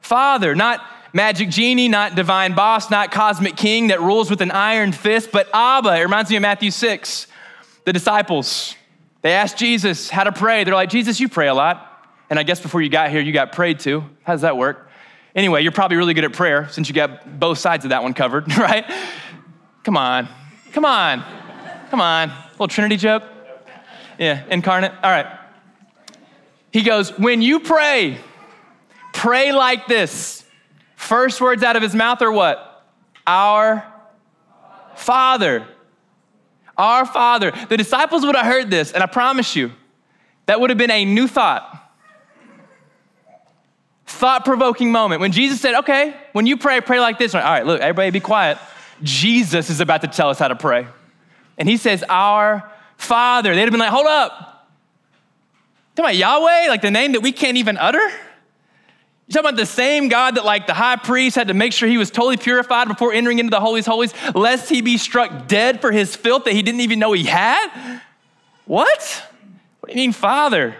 Father, 0.00 0.54
not 0.54 0.80
magic 1.12 1.48
genie, 1.48 1.88
not 1.88 2.14
divine 2.14 2.54
boss, 2.54 2.92
not 2.92 3.10
cosmic 3.10 3.56
king 3.56 3.88
that 3.88 4.00
rules 4.00 4.30
with 4.30 4.40
an 4.40 4.52
iron 4.52 4.92
fist, 4.92 5.30
but 5.32 5.48
Abba. 5.52 5.96
It 5.96 6.02
reminds 6.02 6.30
me 6.30 6.36
of 6.36 6.42
Matthew 6.42 6.70
6. 6.70 7.26
The 7.86 7.92
disciples, 7.92 8.76
they 9.22 9.32
asked 9.32 9.58
Jesus 9.58 10.10
how 10.10 10.22
to 10.22 10.32
pray. 10.32 10.62
They're 10.62 10.74
like, 10.74 10.90
Jesus, 10.90 11.18
you 11.18 11.28
pray 11.28 11.48
a 11.48 11.54
lot. 11.54 11.90
And 12.30 12.38
I 12.38 12.42
guess 12.42 12.60
before 12.60 12.82
you 12.82 12.88
got 12.88 13.10
here, 13.10 13.20
you 13.20 13.32
got 13.32 13.52
prayed 13.52 13.80
to. 13.80 14.00
How 14.22 14.32
does 14.32 14.42
that 14.42 14.56
work? 14.56 14.90
Anyway, 15.34 15.62
you're 15.62 15.72
probably 15.72 15.96
really 15.96 16.14
good 16.14 16.24
at 16.24 16.32
prayer 16.32 16.68
since 16.70 16.88
you 16.88 16.94
got 16.94 17.38
both 17.38 17.58
sides 17.58 17.84
of 17.84 17.90
that 17.90 18.02
one 18.02 18.14
covered, 18.14 18.56
right? 18.58 18.84
Come 19.82 19.96
on. 19.96 20.28
Come 20.72 20.84
on. 20.84 21.24
Come 21.90 22.00
on. 22.00 22.32
Little 22.52 22.68
Trinity 22.68 22.96
joke? 22.96 23.22
Yeah, 24.18 24.44
incarnate. 24.48 24.92
All 25.02 25.10
right. 25.10 25.26
He 26.72 26.82
goes, 26.82 27.16
When 27.18 27.42
you 27.42 27.60
pray, 27.60 28.18
pray 29.12 29.52
like 29.52 29.86
this. 29.86 30.44
First 30.96 31.40
words 31.40 31.62
out 31.62 31.76
of 31.76 31.82
his 31.82 31.94
mouth 31.94 32.22
are 32.22 32.32
what? 32.32 32.86
Our 33.26 33.84
Father. 34.96 35.66
Our 36.76 37.04
Father. 37.04 37.52
The 37.68 37.76
disciples 37.76 38.24
would 38.24 38.36
have 38.36 38.46
heard 38.46 38.70
this, 38.70 38.92
and 38.92 39.02
I 39.02 39.06
promise 39.06 39.54
you, 39.54 39.72
that 40.46 40.60
would 40.60 40.70
have 40.70 40.78
been 40.78 40.90
a 40.90 41.04
new 41.04 41.28
thought. 41.28 41.83
Thought 44.06 44.44
provoking 44.44 44.92
moment. 44.92 45.20
When 45.20 45.32
Jesus 45.32 45.60
said, 45.60 45.74
okay, 45.76 46.14
when 46.32 46.46
you 46.46 46.56
pray, 46.56 46.80
pray 46.80 47.00
like 47.00 47.18
this. 47.18 47.34
All 47.34 47.40
right, 47.40 47.64
look, 47.64 47.80
everybody 47.80 48.10
be 48.10 48.20
quiet. 48.20 48.58
Jesus 49.02 49.70
is 49.70 49.80
about 49.80 50.02
to 50.02 50.08
tell 50.08 50.28
us 50.28 50.38
how 50.38 50.48
to 50.48 50.56
pray. 50.56 50.86
And 51.58 51.68
he 51.68 51.76
says, 51.76 52.04
Our 52.08 52.70
Father. 52.96 53.54
They'd 53.54 53.62
have 53.62 53.70
been 53.70 53.80
like, 53.80 53.90
hold 53.90 54.06
up. 54.06 54.68
Talking 55.94 56.10
about 56.10 56.16
Yahweh, 56.16 56.68
like 56.68 56.82
the 56.82 56.90
name 56.90 57.12
that 57.12 57.20
we 57.20 57.32
can't 57.32 57.56
even 57.56 57.76
utter? 57.76 57.98
You 59.26 59.32
talking 59.32 59.48
about 59.48 59.56
the 59.56 59.66
same 59.66 60.08
God 60.08 60.34
that, 60.34 60.44
like, 60.44 60.66
the 60.66 60.74
high 60.74 60.96
priest 60.96 61.36
had 61.36 61.48
to 61.48 61.54
make 61.54 61.72
sure 61.72 61.88
he 61.88 61.96
was 61.96 62.10
totally 62.10 62.36
purified 62.36 62.88
before 62.88 63.12
entering 63.12 63.38
into 63.38 63.50
the 63.50 63.60
holies 63.60 63.86
holies, 63.86 64.12
lest 64.34 64.68
he 64.68 64.82
be 64.82 64.98
struck 64.98 65.46
dead 65.48 65.80
for 65.80 65.92
his 65.92 66.14
filth 66.14 66.44
that 66.44 66.52
he 66.52 66.62
didn't 66.62 66.80
even 66.80 66.98
know 66.98 67.12
he 67.12 67.24
had? 67.24 68.00
What? 68.66 69.22
What 69.80 69.88
do 69.88 69.92
you 69.92 69.96
mean, 69.96 70.12
Father? 70.12 70.76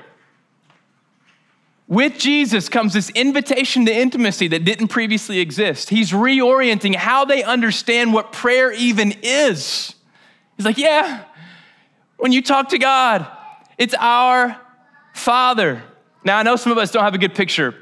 With 1.94 2.18
Jesus 2.18 2.68
comes 2.68 2.92
this 2.92 3.08
invitation 3.10 3.86
to 3.86 3.94
intimacy 3.94 4.48
that 4.48 4.64
didn't 4.64 4.88
previously 4.88 5.38
exist. 5.38 5.90
He's 5.90 6.10
reorienting 6.10 6.96
how 6.96 7.24
they 7.24 7.44
understand 7.44 8.12
what 8.12 8.32
prayer 8.32 8.72
even 8.72 9.14
is. 9.22 9.94
He's 10.56 10.66
like, 10.66 10.76
yeah, 10.76 11.22
when 12.16 12.32
you 12.32 12.42
talk 12.42 12.70
to 12.70 12.78
God, 12.78 13.24
it's 13.78 13.94
our 13.96 14.60
Father. 15.12 15.84
Now, 16.24 16.36
I 16.36 16.42
know 16.42 16.56
some 16.56 16.72
of 16.72 16.78
us 16.78 16.90
don't 16.90 17.04
have 17.04 17.14
a 17.14 17.18
good 17.18 17.36
picture 17.36 17.76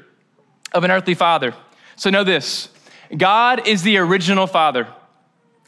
of 0.73 0.83
an 0.83 0.91
earthly 0.91 1.15
father. 1.15 1.55
So 1.95 2.11
know 2.11 2.23
this 2.23 2.69
God 3.17 3.67
is 3.67 3.81
the 3.81 3.97
original 3.97 4.45
father, 4.45 4.87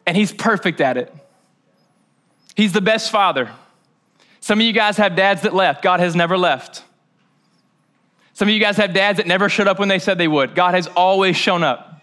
and 0.06 0.16
he's 0.16 0.32
perfect 0.32 0.82
at 0.82 0.98
it. 0.98 1.12
He's 2.56 2.74
the 2.74 2.82
best 2.82 3.10
father. 3.10 3.50
Some 4.40 4.60
of 4.60 4.68
you 4.68 4.74
guys 4.74 4.98
have 4.98 5.16
dads 5.16 5.42
that 5.42 5.56
left, 5.56 5.82
God 5.82 6.00
has 6.00 6.16
never 6.16 6.38
left. 6.38 6.84
Some 8.36 8.50
of 8.50 8.54
you 8.54 8.60
guys 8.60 8.76
have 8.76 8.94
dads 8.94 9.16
that 9.18 9.28
never 9.28 9.48
showed 9.48 9.70
up 9.70 9.80
when 9.80 9.88
they 9.88 9.98
said 9.98 10.18
they 10.18 10.28
would. 10.28 10.56
God 10.56 10.74
has 10.74 10.88
always 10.88 11.38
shown 11.38 11.64
up. 11.64 12.02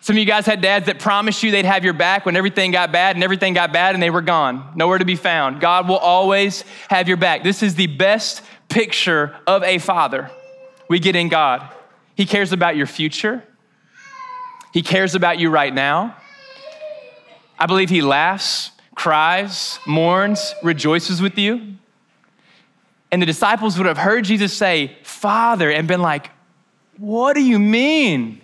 Some 0.00 0.14
of 0.14 0.20
you 0.20 0.24
guys 0.24 0.46
had 0.46 0.60
dads 0.60 0.86
that 0.86 1.00
promised 1.00 1.42
you 1.42 1.50
they'd 1.50 1.64
have 1.64 1.84
your 1.84 1.92
back 1.92 2.24
when 2.24 2.36
everything 2.36 2.70
got 2.70 2.92
bad 2.92 3.16
and 3.16 3.24
everything 3.24 3.52
got 3.52 3.72
bad 3.72 3.94
and 3.94 4.02
they 4.02 4.10
were 4.10 4.22
gone, 4.22 4.72
nowhere 4.76 4.98
to 4.98 5.04
be 5.04 5.16
found. 5.16 5.60
God 5.60 5.88
will 5.88 5.98
always 5.98 6.64
have 6.88 7.08
your 7.08 7.16
back. 7.16 7.42
This 7.42 7.64
is 7.64 7.74
the 7.74 7.88
best 7.88 8.42
picture 8.68 9.36
of 9.44 9.64
a 9.64 9.78
father 9.78 10.30
we 10.88 11.00
get 11.00 11.16
in 11.16 11.28
God. 11.28 11.68
He 12.14 12.24
cares 12.24 12.52
about 12.52 12.76
your 12.76 12.86
future, 12.86 13.42
He 14.72 14.82
cares 14.82 15.16
about 15.16 15.40
you 15.40 15.50
right 15.50 15.74
now. 15.74 16.16
I 17.58 17.66
believe 17.66 17.90
He 17.90 18.02
laughs, 18.02 18.70
cries, 18.94 19.80
mourns, 19.84 20.54
rejoices 20.62 21.20
with 21.20 21.36
you. 21.38 21.74
And 23.12 23.20
the 23.20 23.26
disciples 23.26 23.76
would 23.76 23.86
have 23.86 23.98
heard 23.98 24.24
Jesus 24.24 24.52
say, 24.52 24.96
Father, 25.02 25.70
and 25.70 25.88
been 25.88 26.02
like, 26.02 26.30
What 26.96 27.34
do 27.34 27.42
you 27.42 27.58
mean? 27.58 28.40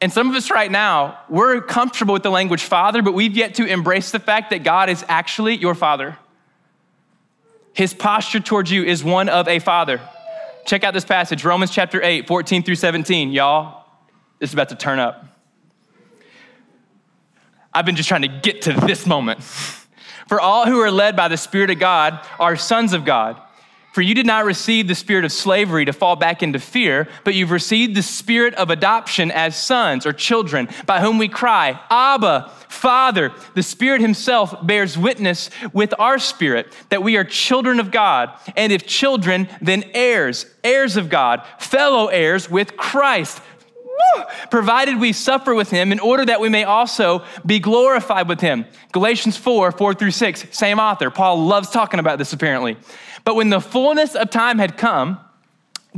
And 0.00 0.12
some 0.12 0.30
of 0.30 0.36
us 0.36 0.50
right 0.50 0.70
now, 0.70 1.18
we're 1.28 1.60
comfortable 1.60 2.12
with 2.12 2.22
the 2.22 2.30
language 2.30 2.62
father, 2.62 3.02
but 3.02 3.14
we've 3.14 3.36
yet 3.36 3.54
to 3.56 3.66
embrace 3.66 4.12
the 4.12 4.20
fact 4.20 4.50
that 4.50 4.62
God 4.62 4.88
is 4.88 5.04
actually 5.08 5.56
your 5.56 5.74
father. 5.74 6.16
His 7.72 7.94
posture 7.94 8.38
towards 8.40 8.70
you 8.70 8.84
is 8.84 9.02
one 9.02 9.28
of 9.28 9.48
a 9.48 9.58
father. 9.58 10.00
Check 10.66 10.84
out 10.84 10.94
this 10.94 11.04
passage, 11.04 11.44
Romans 11.44 11.72
chapter 11.72 12.00
8, 12.00 12.28
14 12.28 12.62
through 12.62 12.76
17. 12.76 13.32
Y'all, 13.32 13.86
this 14.38 14.50
is 14.50 14.54
about 14.54 14.68
to 14.68 14.76
turn 14.76 15.00
up. 15.00 15.24
I've 17.72 17.84
been 17.84 17.96
just 17.96 18.08
trying 18.08 18.22
to 18.22 18.28
get 18.28 18.62
to 18.62 18.72
this 18.72 19.06
moment. 19.06 19.40
For 20.28 20.40
all 20.40 20.66
who 20.66 20.78
are 20.80 20.90
led 20.90 21.16
by 21.16 21.28
the 21.28 21.36
Spirit 21.36 21.70
of 21.70 21.78
God 21.78 22.20
are 22.38 22.56
sons 22.56 22.92
of 22.92 23.04
God. 23.04 23.40
For 23.92 24.02
you 24.02 24.14
did 24.14 24.26
not 24.26 24.44
receive 24.44 24.86
the 24.86 24.94
spirit 24.94 25.24
of 25.24 25.32
slavery 25.32 25.86
to 25.86 25.92
fall 25.92 26.14
back 26.14 26.42
into 26.42 26.60
fear, 26.60 27.08
but 27.24 27.34
you've 27.34 27.50
received 27.50 27.96
the 27.96 28.02
spirit 28.02 28.54
of 28.54 28.70
adoption 28.70 29.32
as 29.32 29.60
sons 29.60 30.06
or 30.06 30.12
children, 30.12 30.68
by 30.86 31.00
whom 31.00 31.18
we 31.18 31.26
cry, 31.26 31.80
Abba, 31.90 32.48
Father. 32.68 33.32
The 33.54 33.62
Spirit 33.64 34.00
Himself 34.00 34.54
bears 34.64 34.96
witness 34.96 35.50
with 35.72 35.94
our 35.98 36.20
spirit 36.20 36.72
that 36.90 37.02
we 37.02 37.16
are 37.16 37.24
children 37.24 37.80
of 37.80 37.90
God. 37.90 38.30
And 38.56 38.72
if 38.72 38.86
children, 38.86 39.48
then 39.60 39.82
heirs, 39.94 40.46
heirs 40.62 40.96
of 40.96 41.08
God, 41.08 41.42
fellow 41.58 42.06
heirs 42.06 42.48
with 42.48 42.76
Christ 42.76 43.40
provided 44.50 44.98
we 44.98 45.12
suffer 45.12 45.54
with 45.54 45.70
him 45.70 45.92
in 45.92 46.00
order 46.00 46.24
that 46.24 46.40
we 46.40 46.48
may 46.48 46.64
also 46.64 47.24
be 47.44 47.58
glorified 47.58 48.28
with 48.28 48.40
him. 48.40 48.66
Galatians 48.92 49.36
4, 49.36 49.72
4 49.72 49.94
through 49.94 50.10
6, 50.10 50.46
same 50.50 50.78
author. 50.78 51.10
Paul 51.10 51.44
loves 51.44 51.70
talking 51.70 52.00
about 52.00 52.18
this 52.18 52.32
apparently. 52.32 52.76
But 53.24 53.34
when 53.34 53.50
the 53.50 53.60
fullness 53.60 54.14
of 54.14 54.30
time 54.30 54.58
had 54.58 54.76
come, 54.76 55.20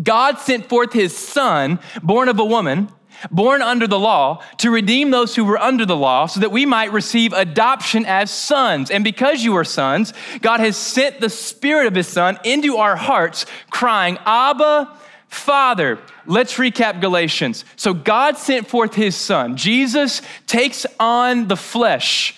God 0.02 0.38
sent 0.38 0.69
forth 0.69 0.92
his 0.92 1.16
son, 1.16 1.78
born 2.02 2.28
of 2.28 2.38
a 2.38 2.45
woman, 2.45 2.88
born 3.30 3.61
under 3.61 3.87
the 3.87 3.99
law, 3.99 4.42
to 4.59 4.71
redeem 4.71 5.11
those 5.11 5.35
who 5.35 5.45
were 5.45 5.59
under 5.59 5.85
the 5.85 5.97
law, 5.97 6.26
so 6.26 6.40
that 6.40 6.52
we 6.52 6.64
might 6.64 6.92
receive 6.92 7.33
adoption 7.33 8.07
as 8.07 8.30
sons. 8.30 8.90
And 8.90 9.04
because 9.04 9.45
you 9.45 9.57
are 9.57 9.64
sons, 9.64 10.12
God 10.40 10.61
has 10.61 10.76
sent 10.76 11.21
the 11.21 11.28
Spirit 11.28 11.87
of 11.87 11.95
his 11.95 12.09
Son 12.09 12.38
into 12.45 12.76
our 12.76 12.97
hearts, 12.97 13.47
crying, 13.71 14.19
Abba, 14.25 14.97
Father. 15.30 15.99
Let's 16.26 16.54
recap 16.54 17.00
Galatians. 17.00 17.64
So 17.76 17.94
God 17.94 18.37
sent 18.37 18.66
forth 18.66 18.94
his 18.94 19.16
Son. 19.16 19.56
Jesus 19.56 20.20
takes 20.46 20.84
on 20.99 21.49
the 21.49 21.56
flesh 21.56 22.37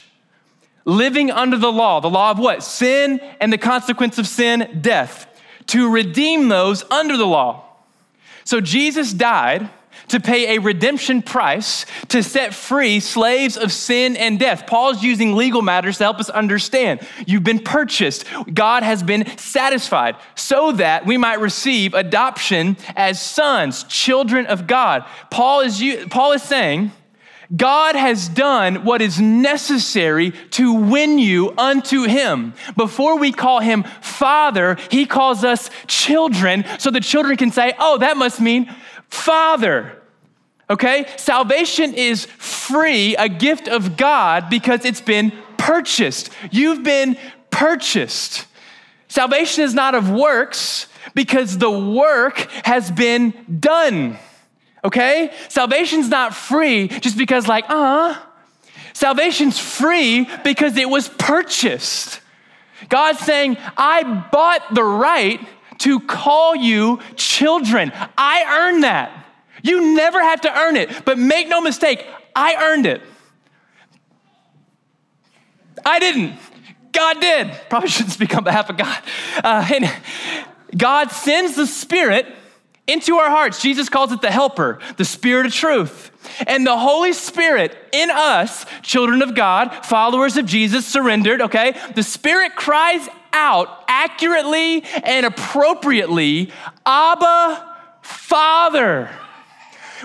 living 0.85 1.31
under 1.31 1.57
the 1.57 1.73
law, 1.73 2.01
the 2.01 2.11
law 2.11 2.31
of 2.31 2.39
what? 2.39 2.63
Sin 2.63 3.21
and 3.41 3.53
the 3.53 3.59
consequence 3.59 4.19
of 4.19 4.27
sin, 4.27 4.79
death, 4.81 5.27
to 5.69 5.91
redeem 5.91 6.49
those 6.49 6.85
under 6.91 7.17
the 7.17 7.27
law. 7.27 7.65
So 8.45 8.61
Jesus 8.61 9.13
died 9.13 9.71
to 10.13 10.21
pay 10.21 10.57
a 10.57 10.61
redemption 10.61 11.23
price 11.23 11.87
to 12.09 12.23
set 12.23 12.53
free 12.53 13.01
slaves 13.01 13.57
of 13.57 13.73
sin 13.73 14.15
and 14.15 14.39
death. 14.39 14.67
Paul's 14.67 15.03
using 15.03 15.35
legal 15.35 15.63
matters 15.63 15.97
to 15.97 16.05
help 16.05 16.21
us 16.21 16.29
understand. 16.29 17.01
You've 17.27 17.45
been 17.45 17.61
purchased, 17.61 18.27
God 18.53 18.83
has 18.83 19.03
been 19.03 19.27
satisfied, 19.39 20.17
so 20.35 20.73
that 20.73 21.07
we 21.07 21.17
might 21.17 21.41
receive 21.41 21.95
adoption 21.95 22.77
as 22.95 23.23
sons, 23.23 23.85
children 23.85 24.45
of 24.45 24.67
God. 24.67 25.07
Paul 25.31 25.63
is, 25.63 25.83
Paul 26.11 26.33
is 26.33 26.43
saying, 26.43 26.93
God 27.57 27.97
has 27.97 28.29
done 28.29 28.85
what 28.85 29.01
is 29.01 29.19
necessary 29.19 30.33
to 30.53 30.75
win 30.75 31.19
you 31.19 31.55
unto 31.57 32.05
Him. 32.05 32.53
Before 32.77 33.19
we 33.19 33.33
call 33.33 33.61
Him 33.61 33.85
Father, 34.03 34.77
He 34.91 35.07
calls 35.07 35.43
us 35.43 35.71
children, 35.87 36.67
so 36.79 36.91
the 36.91 37.01
children 37.01 37.39
can 37.39 37.51
say, 37.51 37.73
Oh, 37.79 37.97
that 37.99 38.19
must 38.19 38.43
mean 38.43 38.75
Father. 39.09 40.02
Okay? 40.71 41.07
Salvation 41.17 41.95
is 41.95 42.27
free, 42.27 43.17
a 43.17 43.29
gift 43.29 43.69
of 43.69 43.97
God, 43.97 44.49
because 44.49 44.85
it's 44.85 45.01
been 45.01 45.33
purchased. 45.59 46.31
You've 46.51 46.83
been 46.83 47.17
purchased. 47.51 48.47
Salvation 49.09 49.65
is 49.65 49.75
not 49.75 49.95
of 49.95 50.11
works 50.11 50.87
because 51.15 51.59
the 51.59 51.71
work 51.71 52.49
has 52.65 52.91
been 52.91 53.35
done 53.61 54.19
okay? 54.85 55.33
Salvation's 55.49 56.09
not 56.09 56.35
free 56.35 56.89
just 56.89 57.17
because, 57.17 57.47
like, 57.47 57.65
uh, 57.69 58.19
salvation's 58.93 59.59
free 59.59 60.29
because 60.45 60.77
it 60.77 60.89
was 60.89 61.09
purchased. 61.09 62.21
God's 62.89 63.21
saying, 63.21 63.57
I 63.77 64.03
bought 64.33 64.75
the 64.75 64.85
right 64.85 65.41
to 65.79 66.01
call 66.01 66.55
you 66.55 67.01
children. 67.17 67.93
I 68.17 68.69
earned 68.69 68.85
that. 68.85 69.22
You 69.63 69.95
never 69.95 70.21
have 70.21 70.43
to 70.43 70.59
earn 70.59 70.77
it, 70.77 71.05
but 71.05 71.19
make 71.19 71.49
no 71.49 71.61
mistake, 71.61 72.07
I 72.35 72.57
earned 72.63 72.87
it. 72.87 73.03
I 75.85 75.99
didn't. 75.99 76.39
God 76.93 77.21
did. 77.21 77.51
Probably 77.69 77.89
shouldn't 77.89 78.13
speak 78.13 78.37
on 78.37 78.45
behalf 78.45 78.71
of 78.71 78.77
God. 78.77 79.03
Uh, 79.43 79.67
and 79.73 79.93
God 80.77 81.11
sends 81.11 81.57
the 81.57 81.67
Spirit 81.67 82.27
into 82.87 83.17
our 83.17 83.31
hearts. 83.31 83.63
Jesus 83.63 83.89
calls 83.89 84.13
it 84.13 84.21
the 84.21 84.31
helper, 84.31 84.79
the 84.97 85.05
spirit 85.05 85.47
of 85.47 85.53
truth. 85.53 86.11
And 86.47 86.67
the 86.67 86.77
Holy 86.77 87.13
Spirit 87.13 87.77
in 87.93 88.11
us, 88.11 88.67
children 88.83 89.23
of 89.23 89.35
God, 89.35 89.87
followers 89.87 90.37
of 90.37 90.47
Jesus, 90.47 90.87
surrendered, 90.87 91.43
okay? 91.43 91.77
The 91.95 92.03
Spirit 92.03 92.55
cries 92.57 93.09
out 93.33 93.85
accurately 93.89 94.85
and 95.05 95.27
appropriately, 95.27 96.53
Abba, 96.85 97.77
Father. 98.03 99.11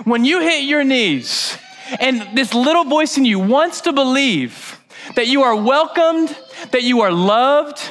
When 0.04 0.24
you 0.24 0.40
hit 0.40 0.64
your 0.64 0.84
knees 0.84 1.56
and 2.00 2.36
this 2.36 2.54
little 2.54 2.84
voice 2.84 3.16
in 3.16 3.24
you 3.24 3.38
wants 3.38 3.82
to 3.82 3.92
believe 3.92 4.80
that 5.14 5.26
you 5.26 5.42
are 5.42 5.56
welcomed, 5.56 6.36
that 6.70 6.82
you 6.82 7.00
are 7.00 7.12
loved, 7.12 7.90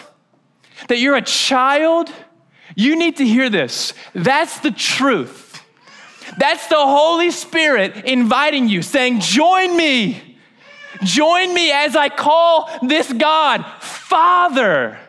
that 0.88 1.00
you're 1.00 1.16
a 1.16 1.22
child, 1.22 2.12
you 2.76 2.96
need 2.96 3.18
to 3.18 3.26
hear 3.26 3.50
this. 3.50 3.94
That's 4.14 4.60
the 4.60 4.72
truth. 4.72 5.64
That's 6.38 6.68
the 6.68 6.76
Holy 6.76 7.32
Spirit 7.32 8.06
inviting 8.06 8.68
you, 8.68 8.82
saying, 8.82 9.22
Join 9.22 9.76
me. 9.76 10.38
Join 11.04 11.54
me 11.54 11.72
as 11.72 11.96
I 11.96 12.10
call 12.10 12.70
this 12.84 13.12
God 13.12 13.66
Father. 13.82 15.00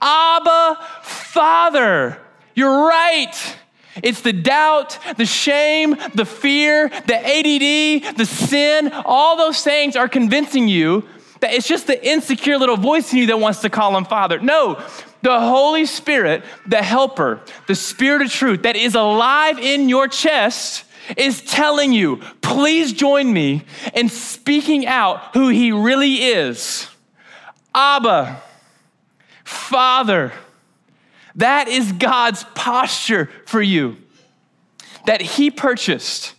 Abba, 0.00 0.78
Father. 1.02 2.20
You're 2.54 2.86
right. 2.86 3.56
It's 4.02 4.20
the 4.22 4.32
doubt, 4.32 4.98
the 5.16 5.26
shame, 5.26 5.96
the 6.14 6.24
fear, 6.24 6.88
the 6.88 7.16
ADD, 7.16 8.16
the 8.16 8.26
sin, 8.26 8.92
all 9.04 9.36
those 9.36 9.62
things 9.62 9.96
are 9.96 10.08
convincing 10.08 10.68
you 10.68 11.04
that 11.40 11.52
it's 11.52 11.66
just 11.66 11.86
the 11.86 12.06
insecure 12.06 12.58
little 12.58 12.76
voice 12.76 13.12
in 13.12 13.18
you 13.18 13.26
that 13.26 13.40
wants 13.40 13.60
to 13.62 13.70
call 13.70 13.96
him 13.96 14.04
Father. 14.04 14.38
No, 14.38 14.82
the 15.22 15.40
Holy 15.40 15.86
Spirit, 15.86 16.44
the 16.66 16.82
helper, 16.82 17.40
the 17.66 17.74
Spirit 17.74 18.22
of 18.22 18.30
truth 18.30 18.62
that 18.62 18.76
is 18.76 18.94
alive 18.94 19.58
in 19.58 19.88
your 19.88 20.08
chest 20.08 20.84
is 21.16 21.42
telling 21.42 21.92
you, 21.92 22.18
please 22.40 22.92
join 22.92 23.32
me 23.32 23.64
in 23.94 24.08
speaking 24.08 24.86
out 24.86 25.34
who 25.34 25.48
he 25.48 25.72
really 25.72 26.16
is. 26.16 26.88
Abba, 27.74 28.42
Father. 29.44 30.32
That 31.36 31.68
is 31.68 31.92
God's 31.92 32.44
posture 32.54 33.30
for 33.46 33.62
you 33.62 33.96
that 35.06 35.20
he 35.20 35.50
purchased, 35.50 36.34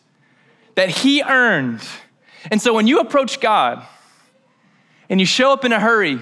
that 0.75 0.89
he 0.89 1.21
earned. 1.21 1.81
And 2.51 2.61
so 2.61 2.73
when 2.73 2.87
you 2.87 2.99
approach 2.99 3.39
God 3.39 3.85
and 5.09 5.19
you 5.19 5.25
show 5.25 5.51
up 5.51 5.65
in 5.65 5.71
a 5.73 5.79
hurry, 5.79 6.19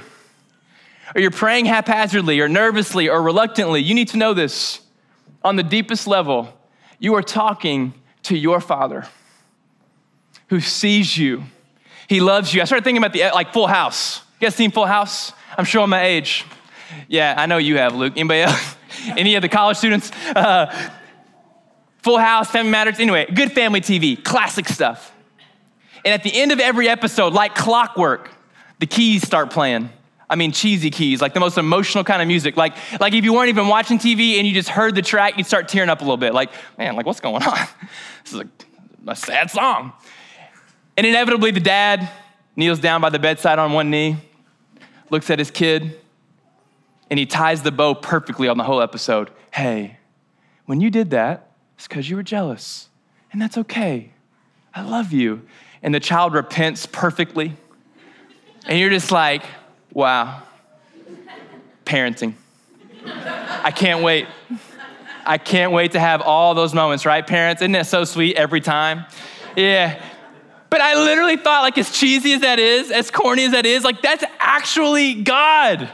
or 1.16 1.22
you're 1.22 1.32
praying 1.32 1.66
haphazardly 1.66 2.40
or 2.40 2.48
nervously 2.48 3.10
or 3.10 3.22
reluctantly, 3.22 3.82
you 3.82 3.94
need 3.94 4.10
to 4.10 4.18
know 4.18 4.34
this. 4.34 4.82
On 5.44 5.56
the 5.56 5.64
deepest 5.64 6.06
level, 6.06 6.54
you 7.00 7.16
are 7.16 7.24
talking 7.24 7.94
to 8.24 8.38
your 8.38 8.60
Father 8.60 9.08
who 10.48 10.60
sees 10.60 11.18
you. 11.18 11.44
He 12.08 12.20
loves 12.20 12.54
you. 12.54 12.62
I 12.62 12.66
started 12.66 12.84
thinking 12.84 13.02
about 13.02 13.14
the 13.14 13.32
like 13.34 13.54
Full 13.54 13.68
House. 13.68 14.22
You 14.40 14.48
guys 14.48 14.56
seen 14.56 14.72
Full 14.72 14.86
House? 14.86 15.32
I'm 15.58 15.66
showing 15.66 15.90
my 15.90 16.04
age. 16.04 16.46
Yeah, 17.08 17.34
I 17.38 17.46
know 17.46 17.58
you 17.58 17.78
have, 17.78 17.96
Luke. 17.96 18.14
Anybody 18.16 18.42
else? 18.42 18.76
Any 19.18 19.36
of 19.36 19.42
the 19.42 19.50
college 19.50 19.78
students? 19.78 20.12
Uh, 20.36 20.92
Full 22.04 22.18
House, 22.18 22.50
Family 22.50 22.72
Matters. 22.72 23.00
Anyway, 23.00 23.26
good 23.34 23.52
family 23.52 23.82
TV, 23.82 24.22
classic 24.24 24.68
stuff. 24.68 25.14
And 26.06 26.14
at 26.14 26.24
the 26.24 26.34
end 26.34 26.52
of 26.52 26.60
every 26.60 26.88
episode, 26.88 27.34
like 27.34 27.56
clockwork, 27.56 28.32
the 28.80 28.86
keys 28.86 29.26
start 29.26 29.52
playing. 29.52 29.90
I 30.30 30.36
mean, 30.36 30.52
cheesy 30.52 30.92
keys, 30.92 31.22
like 31.22 31.34
the 31.34 31.40
most 31.40 31.58
emotional 31.58 32.04
kind 32.04 32.22
of 32.22 32.28
music. 32.28 32.56
Like, 32.56 32.76
like 33.00 33.14
if 33.14 33.26
you 33.26 33.34
weren't 33.34 33.50
even 33.50 33.68
watching 33.68 33.98
TV 33.98 34.38
and 34.38 34.48
you 34.48 34.54
just 34.54 34.70
heard 34.70 34.96
the 34.96 35.02
track, 35.02 35.38
you'd 35.38 35.48
start 35.48 35.68
tearing 35.68 35.90
up 35.90 36.02
a 36.02 36.04
little 36.04 36.18
bit. 36.18 36.34
Like, 36.34 36.52
man, 36.78 36.96
like 36.96 37.06
what's 37.06 37.20
going 37.20 37.44
on? 37.44 37.58
This 38.24 38.34
is 38.34 38.40
a, 38.42 39.12
a 39.12 39.16
sad 39.16 39.50
song. 39.50 39.94
And 40.96 41.08
inevitably, 41.08 41.52
the 41.52 41.60
dad 41.60 42.10
kneels 42.56 42.80
down 42.80 43.02
by 43.02 43.10
the 43.10 43.18
bedside 43.18 43.58
on 43.58 43.74
one 43.74 43.90
knee, 43.90 44.18
looks 45.10 45.30
at 45.32 45.40
his 45.40 45.50
kid, 45.50 46.00
and 47.10 47.20
he 47.20 47.26
ties 47.26 47.62
the 47.64 47.72
bow 47.72 47.94
perfectly 47.94 48.48
on 48.48 48.58
the 48.58 48.64
whole 48.64 48.82
episode. 48.82 49.32
Hey, 49.52 49.98
when 50.66 50.82
you 50.82 50.90
did 50.90 51.10
that, 51.12 51.52
it's 51.76 51.88
because 51.88 52.10
you 52.10 52.16
were 52.16 52.24
jealous, 52.24 52.90
and 53.32 53.42
that's 53.42 53.58
okay. 53.58 54.12
I 54.74 54.84
love 54.84 55.12
you. 55.12 55.42
And 55.82 55.96
the 55.96 56.00
child 56.00 56.34
repents 56.34 56.86
perfectly. 56.86 57.56
And 58.66 58.78
you're 58.78 58.90
just 58.90 59.12
like, 59.12 59.44
Wow. 59.94 60.44
Parenting. 61.86 62.34
I 63.06 63.72
can't 63.72 64.04
wait. 64.04 64.28
I 65.26 65.38
can't 65.38 65.72
wait 65.72 65.94
to 65.94 66.00
have 66.00 66.22
all 66.22 66.54
those 66.54 66.74
moments, 66.74 67.06
right, 67.06 67.26
parents? 67.26 67.62
Isn't 67.62 67.76
it 67.76 67.86
so 67.86 68.04
sweet 68.04 68.36
every 68.36 68.62
time? 68.62 69.06
Yeah. 69.56 70.02
But 70.70 70.82
I 70.82 70.96
literally 70.96 71.38
thought, 71.38 71.64
like, 71.64 71.78
as 71.78 71.92
cheesy 71.92 72.34
as 72.34 72.42
that 72.42 72.60
is, 72.60 72.92
as 72.92 73.10
corny 73.10 73.46
as 73.46 73.54
that 73.54 73.66
is, 73.66 73.84
like, 73.84 74.02
that's 74.02 74.24
actually 74.40 75.16
God. 75.16 75.90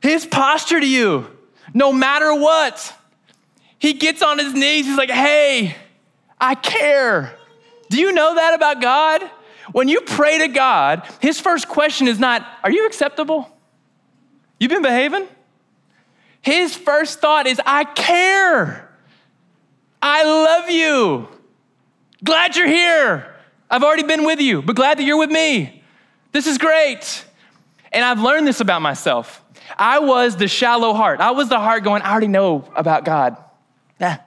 His 0.00 0.26
posture 0.26 0.80
to 0.80 0.86
you, 0.86 1.26
no 1.74 1.92
matter 1.92 2.34
what. 2.34 2.94
He 3.78 3.94
gets 3.94 4.22
on 4.22 4.38
his 4.38 4.52
knees, 4.52 4.86
he's 4.86 4.98
like, 4.98 5.10
hey, 5.10 5.76
I 6.40 6.54
care. 6.54 7.36
Do 7.88 7.98
you 8.00 8.12
know 8.12 8.34
that 8.34 8.54
about 8.54 8.80
God? 8.80 9.22
When 9.72 9.88
you 9.88 10.00
pray 10.00 10.38
to 10.38 10.48
God, 10.48 11.06
his 11.20 11.40
first 11.40 11.68
question 11.68 12.08
is 12.08 12.18
not, 12.18 12.46
Are 12.64 12.70
you 12.70 12.86
acceptable? 12.86 13.48
You've 14.58 14.70
been 14.70 14.82
behaving? 14.82 15.26
His 16.42 16.74
first 16.74 17.20
thought 17.20 17.46
is, 17.46 17.60
I 17.64 17.84
care. 17.84 18.88
I 20.02 20.24
love 20.24 20.70
you. 20.70 21.28
Glad 22.24 22.56
you're 22.56 22.66
here. 22.66 23.34
I've 23.70 23.82
already 23.82 24.02
been 24.02 24.24
with 24.24 24.40
you, 24.40 24.62
but 24.62 24.76
glad 24.76 24.98
that 24.98 25.04
you're 25.04 25.18
with 25.18 25.30
me. 25.30 25.82
This 26.32 26.46
is 26.46 26.58
great. 26.58 27.24
And 27.92 28.04
I've 28.04 28.20
learned 28.20 28.46
this 28.46 28.60
about 28.60 28.82
myself. 28.82 29.42
I 29.78 29.98
was 30.00 30.36
the 30.36 30.48
shallow 30.48 30.92
heart. 30.94 31.20
I 31.20 31.30
was 31.30 31.48
the 31.48 31.58
heart 31.58 31.84
going, 31.84 32.02
I 32.02 32.10
already 32.10 32.28
know 32.28 32.64
about 32.74 33.04
God. 33.04 33.36
Yeah. 34.00 34.18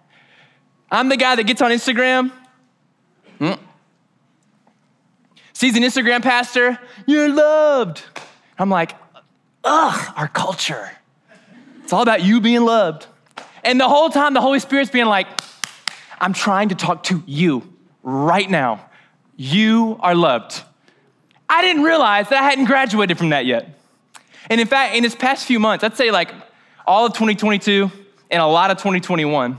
I'm 0.92 1.10
the 1.10 1.18
guy 1.18 1.36
that 1.36 1.46
gets 1.46 1.62
on 1.62 1.72
Instagram. 1.72 2.32
Hmm. 3.40 3.54
Sees 5.54 5.76
an 5.78 5.84
Instagram 5.84 6.22
pastor, 6.22 6.78
you're 7.06 7.30
loved. 7.30 8.04
I'm 8.58 8.70
like, 8.70 8.96
ugh, 9.64 10.14
our 10.16 10.28
culture. 10.28 10.92
It's 11.84 11.94
all 11.94 12.02
about 12.02 12.24
you 12.24 12.42
being 12.42 12.64
loved. 12.64 13.08
And 13.64 13.80
the 13.80 13.88
whole 13.88 14.10
time, 14.10 14.34
the 14.34 14.42
Holy 14.42 14.60
Spirit's 14.60 14.92
being 14.92 15.06
like, 15.06 15.28
I'm 16.20 16.34
trying 16.34 16.70
to 16.70 16.76
talk 16.76 17.04
to 17.04 17.24
you 17.26 17.74
right 18.04 18.50
now. 18.50 18.90
You 19.36 19.98
are 20.00 20.16
loved. 20.16 20.62
I 21.50 21.62
didn't 21.62 21.84
realize 21.84 22.30
that 22.30 22.42
I 22.42 22.50
hadn't 22.50 22.66
graduated 22.66 23.18
from 23.18 23.30
that 23.30 23.46
yet. 23.46 23.70
And 24.50 24.60
in 24.60 24.68
fact, 24.68 24.96
in 24.96 25.04
this 25.04 25.16
past 25.16 25.46
few 25.46 25.60
months, 25.60 25.84
I'd 25.84 25.96
say 25.96 26.12
like 26.12 26.34
all 26.86 27.06
of 27.06 27.14
2022 27.14 27.92
and 28.30 28.42
a 28.42 28.46
lot 28.46 28.72
of 28.72 28.78
2021, 28.78 29.58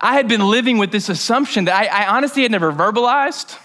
I 0.00 0.14
had 0.14 0.28
been 0.28 0.48
living 0.48 0.78
with 0.78 0.90
this 0.90 1.08
assumption 1.08 1.64
that 1.66 1.74
I, 1.74 2.04
I 2.04 2.16
honestly 2.16 2.42
had 2.42 2.50
never 2.50 2.72
verbalized. 2.72 3.58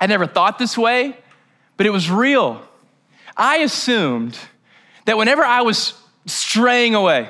I 0.00 0.06
never 0.06 0.26
thought 0.26 0.58
this 0.58 0.76
way, 0.76 1.16
but 1.76 1.86
it 1.86 1.90
was 1.90 2.10
real. 2.10 2.62
I 3.36 3.58
assumed 3.58 4.38
that 5.04 5.16
whenever 5.16 5.44
I 5.44 5.62
was 5.62 5.94
straying 6.26 6.94
away, 6.94 7.28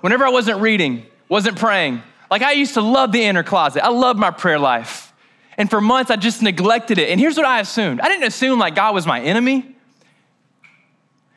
whenever 0.00 0.24
I 0.24 0.30
wasn't 0.30 0.60
reading, 0.60 1.06
wasn't 1.28 1.58
praying, 1.58 2.02
like 2.30 2.42
I 2.42 2.52
used 2.52 2.74
to 2.74 2.80
love 2.80 3.12
the 3.12 3.22
inner 3.22 3.42
closet, 3.42 3.84
I 3.84 3.88
loved 3.88 4.18
my 4.18 4.30
prayer 4.30 4.58
life. 4.58 5.12
And 5.58 5.68
for 5.68 5.80
months, 5.80 6.10
I 6.10 6.16
just 6.16 6.42
neglected 6.42 6.96
it. 6.98 7.10
And 7.10 7.20
here's 7.20 7.36
what 7.36 7.44
I 7.44 7.60
assumed 7.60 8.00
I 8.00 8.08
didn't 8.08 8.24
assume 8.24 8.58
like 8.58 8.74
God 8.74 8.94
was 8.94 9.06
my 9.06 9.20
enemy, 9.20 9.74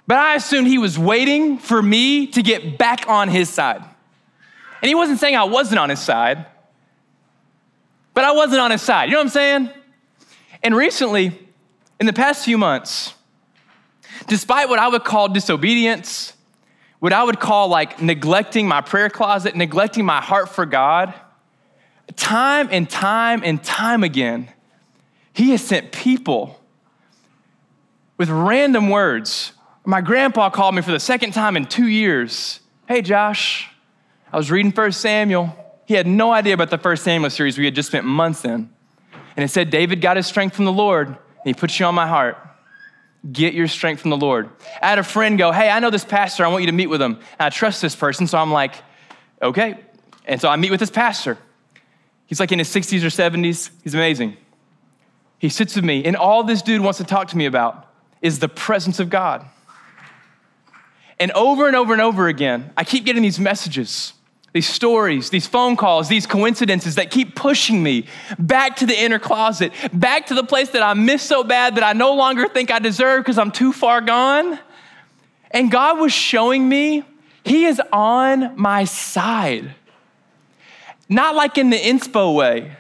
but 0.07 0.17
I 0.17 0.36
assumed 0.36 0.67
He 0.67 0.77
was 0.77 0.98
waiting 0.98 1.57
for 1.57 1.81
me 1.81 2.27
to 2.27 2.41
get 2.41 2.77
back 2.77 3.07
on 3.07 3.29
His 3.29 3.50
side. 3.50 3.83
And 4.81 4.89
He 4.89 4.95
wasn't 4.95 5.19
saying 5.19 5.36
I 5.36 5.45
wasn't 5.45 5.79
on 5.79 5.89
His 5.89 6.00
side, 6.00 6.45
but 8.13 8.24
I 8.24 8.31
wasn't 8.33 8.62
on 8.62 8.72
His 8.72 8.81
side. 8.81 9.05
You 9.05 9.12
know 9.12 9.19
what 9.19 9.25
I'm 9.25 9.29
saying? 9.29 9.69
And 10.62 10.75
recently, 10.75 11.38
in 12.00 12.05
the 12.05 12.13
past 12.13 12.45
few 12.45 12.57
months, 12.57 13.13
despite 14.27 14.69
what 14.69 14.79
I 14.79 14.88
would 14.88 15.03
call 15.03 15.29
disobedience, 15.29 16.33
what 17.00 17.13
I 17.13 17.24
would 17.24 17.39
call 17.39 17.67
like 17.67 18.01
neglecting 18.01 18.67
my 18.67 18.81
prayer 18.81 19.10
closet, 19.10 19.55
neglecting 19.55 20.05
my 20.05 20.22
heart 20.22 20.49
for 20.49 20.65
God, 20.65 21.13
time 22.15 22.69
and 22.71 22.89
time 22.89 23.41
and 23.43 23.63
time 23.63 24.04
again, 24.04 24.49
He 25.34 25.51
has 25.51 25.63
sent 25.63 25.91
people 25.91 26.60
with 28.17 28.30
random 28.30 28.89
words. 28.89 29.54
My 29.86 30.00
grandpa 30.00 30.50
called 30.50 30.76
me 30.76 30.82
for 30.82 30.91
the 30.91 31.00
second 31.00 31.34
time 31.34 31.58
in 31.58 31.65
two 31.65 31.88
years. 31.88 32.62
Hey, 32.88 33.02
Josh, 33.02 33.69
I 34.32 34.38
was 34.38 34.50
reading 34.50 34.72
First 34.72 35.02
Samuel. 35.02 35.54
He 35.86 35.93
had 35.93 36.08
no 36.08 36.32
idea 36.32 36.54
about 36.54 36.69
the 36.69 36.78
First 36.78 37.04
Samuel 37.04 37.30
series 37.30 37.58
we 37.58 37.65
had 37.65 37.76
just 37.76 37.89
spent 37.89 38.06
months 38.06 38.46
in. 38.46 38.69
And 39.36 39.43
it 39.43 39.50
said, 39.50 39.69
David 39.69 40.00
got 40.00 40.15
his 40.15 40.26
strength 40.26 40.56
from 40.56 40.65
the 40.65 40.72
Lord, 40.72 41.08
and 41.08 41.17
he 41.43 41.54
puts 41.54 41.80
you 41.80 41.86
on 41.86 41.96
my 41.96 42.08
heart. 42.08 42.38
Get 43.30 43.54
your 43.54 43.67
strength 43.67 44.02
from 44.02 44.12
the 44.12 44.17
Lord. 44.17 44.50
I 44.82 44.88
had 44.88 45.00
a 45.00 45.04
friend 45.04 45.38
go, 45.38 45.52
Hey, 45.52 45.69
I 45.69 45.80
know 45.80 45.89
this 45.89 46.06
pastor. 46.06 46.46
I 46.46 46.48
want 46.48 46.62
you 46.62 46.67
to 46.67 46.74
meet 46.74 46.88
with 46.88 47.02
him. 47.02 47.15
And 47.15 47.41
I 47.41 47.50
trust 47.50 47.82
this 47.82 47.96
person. 47.96 48.28
So 48.28 48.38
I'm 48.38 48.52
like, 48.52 48.76
Okay. 49.41 49.76
And 50.26 50.39
so 50.39 50.48
I 50.48 50.56
meet 50.56 50.72
with 50.72 50.80
this 50.80 50.89
pastor. 50.89 51.38
He's 52.26 52.39
like 52.39 52.52
in 52.54 52.60
his 52.60 52.69
60s 52.69 53.04
or 53.04 53.08
70s. 53.08 53.69
He's 53.84 53.93
amazing. 53.93 54.38
He 55.39 55.50
sits 55.50 55.76
with 55.76 55.84
me, 55.84 56.06
and 56.06 56.15
all 56.15 56.43
this 56.43 56.62
dude 56.62 56.80
wants 56.80 57.00
to 57.00 57.04
talk 57.04 57.28
to 57.30 57.38
me 57.38 57.46
about 57.46 57.89
is 58.22 58.39
the 58.39 58.48
presence 58.48 59.02
of 59.02 59.10
God. 59.10 59.46
And 61.19 61.32
over 61.32 61.67
and 61.67 61.76
over 61.76 61.93
and 61.93 62.02
over 62.02 62.28
again, 62.28 62.71
I 62.76 62.84
keep 62.84 63.06
getting 63.06 63.23
these 63.23 63.39
messages 63.39 64.13
these 64.54 64.69
stories, 64.69 65.32
these 65.32 65.47
phone 65.47 65.76
calls, 65.76 66.08
these 66.08 66.28
coincidences 66.28 66.95
that 66.95 67.10
keep 67.10 67.36
pushing 67.36 67.82
me 67.82 68.06
back 68.38 68.76
to 68.78 68.86
the 68.86 68.97
inner 68.97 69.17
closet, 69.17 69.73
back 69.91 70.28
to 70.28 70.36
the 70.36 70.43
place 70.43 70.69
that 70.69 70.84
I 70.84 70.93
miss 70.93 71.23
so 71.23 71.43
bad 71.43 71.76
that 71.76 71.84
I 71.84 71.93
no 71.93 72.13
longer 72.13 72.47
think 72.47 72.69
I 72.69 72.78
deserve 72.78 73.23
because 73.23 73.39
I'm 73.39 73.52
too 73.52 73.73
far 73.73 73.99
gone. 73.99 74.60
And 75.49 75.71
God 75.71 75.99
was 75.99 76.13
showing 76.13 76.69
me 76.69 77.04
He 77.43 77.65
is 77.65 77.82
on 77.91 78.56
my 78.56 78.84
side. 78.86 79.73
Not 81.10 81.36
like 81.36 81.58
in 81.58 81.71
the 81.71 81.78
inspo 81.78 82.36
way, 82.36 82.78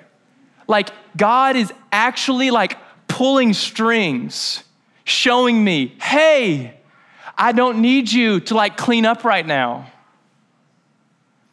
like 0.67 0.89
God 1.17 1.55
is 1.55 1.73
actually 1.91 2.51
like 2.51 2.77
pulling 3.07 3.53
strings, 3.53 4.63
showing 5.05 5.63
me, 5.63 5.95
hey, 5.99 6.79
I 7.37 7.51
don't 7.51 7.81
need 7.81 8.11
you 8.11 8.39
to 8.41 8.55
like 8.55 8.77
clean 8.77 9.05
up 9.05 9.23
right 9.23 9.45
now. 9.45 9.91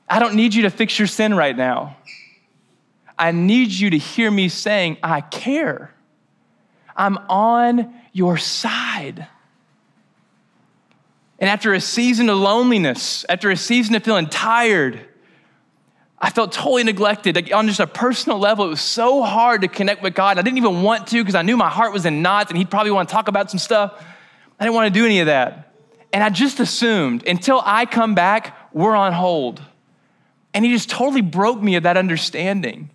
I 0.09 0.19
don't 0.19 0.35
need 0.35 0.55
you 0.55 0.63
to 0.63 0.71
fix 0.71 0.99
your 0.99 1.09
sin 1.09 1.35
right 1.35 1.57
now. 1.57 1.97
I 3.19 3.33
need 3.33 3.71
you 3.71 3.91
to 3.91 3.99
hear 3.99 4.31
me 4.31 4.49
saying, 4.49 4.97
I 5.03 5.21
care. 5.21 5.95
I'm 6.97 7.19
on 7.29 7.95
your 8.13 8.37
side. 8.37 9.27
And 11.39 11.49
after 11.49 11.73
a 11.73 11.81
season 11.81 12.29
of 12.29 12.39
loneliness, 12.39 13.25
after 13.29 13.51
a 13.51 13.57
season 13.57 13.95
of 13.95 14.03
feeling 14.03 14.27
tired, 14.27 15.01
I 16.19 16.31
felt 16.31 16.53
totally 16.53 16.85
neglected. 16.85 17.37
Like 17.37 17.53
on 17.55 17.67
just 17.67 17.81
a 17.81 17.87
personal 17.87 18.39
level, 18.39 18.67
it 18.67 18.69
was 18.69 18.83
so 18.83 19.23
hard 19.23 19.63
to 19.63 19.69
connect 19.69 20.03
with 20.03 20.15
God. 20.15 20.39
I 20.39 20.43
didn't 20.43 20.59
even 20.59 20.83
want 20.83 21.07
to 21.09 21.23
because 21.23 21.35
I 21.35 21.43
knew 21.43 21.57
my 21.57 21.71
heart 21.71 21.93
was 21.93 22.05
in 22.05 22.21
knots 22.21 22.51
and 22.51 22.59
He'd 22.59 22.71
probably 22.71 22.91
want 22.91 23.09
to 23.09 23.13
talk 23.13 23.29
about 23.29 23.51
some 23.51 23.59
stuff. 23.59 24.05
I 24.59 24.65
didn't 24.65 24.75
want 24.75 24.93
to 24.93 24.99
do 25.01 25.07
any 25.07 25.21
of 25.21 25.27
that. 25.27 25.70
And 26.13 26.25
I 26.25 26.31
just 26.31 26.61
assumed 26.61 27.27
until 27.27 27.63
I 27.65 27.87
come 27.87 28.15
back, 28.15 28.57
we're 28.73 28.97
on 28.97 29.13
hold. 29.13 29.63
And 30.53 30.65
he 30.65 30.73
just 30.73 30.91
totally 30.91 31.21
broke 31.21 31.63
me 31.63 31.77
of 31.77 31.85
that 31.85 31.97
understanding. 31.97 32.91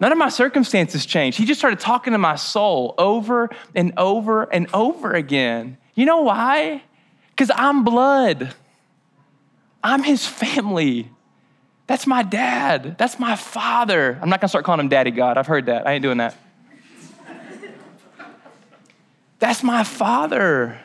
None 0.00 0.12
of 0.12 0.18
my 0.18 0.28
circumstances 0.28 1.06
changed. 1.06 1.38
He 1.38 1.46
just 1.46 1.60
started 1.60 1.80
talking 1.80 2.12
to 2.12 2.18
my 2.18 2.36
soul 2.36 2.94
over 2.98 3.48
and 3.74 3.92
over 3.96 4.42
and 4.42 4.68
over 4.74 5.12
again. 5.12 5.78
You 5.94 6.04
know 6.04 6.22
why? 6.22 6.82
Because 7.30 7.50
I'm 7.54 7.84
blood. 7.84 8.54
I'm 9.82 10.02
his 10.02 10.26
family. 10.26 11.10
That's 11.86 12.06
my 12.06 12.22
dad. 12.22 12.96
That's 12.98 13.18
my 13.18 13.36
father. 13.36 14.18
I'm 14.20 14.28
not 14.28 14.40
gonna 14.40 14.48
start 14.48 14.64
calling 14.64 14.80
him 14.80 14.88
Daddy 14.88 15.10
God. 15.10 15.38
I've 15.38 15.46
heard 15.46 15.66
that. 15.66 15.86
I 15.86 15.92
ain't 15.92 16.02
doing 16.02 16.18
that. 16.18 16.36
that's 19.38 19.62
my 19.62 19.84
father. 19.84 20.80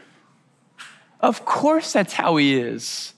Of 1.19 1.45
course, 1.45 1.93
that's 1.93 2.13
how 2.13 2.37
he 2.37 2.57
is. 2.57 3.13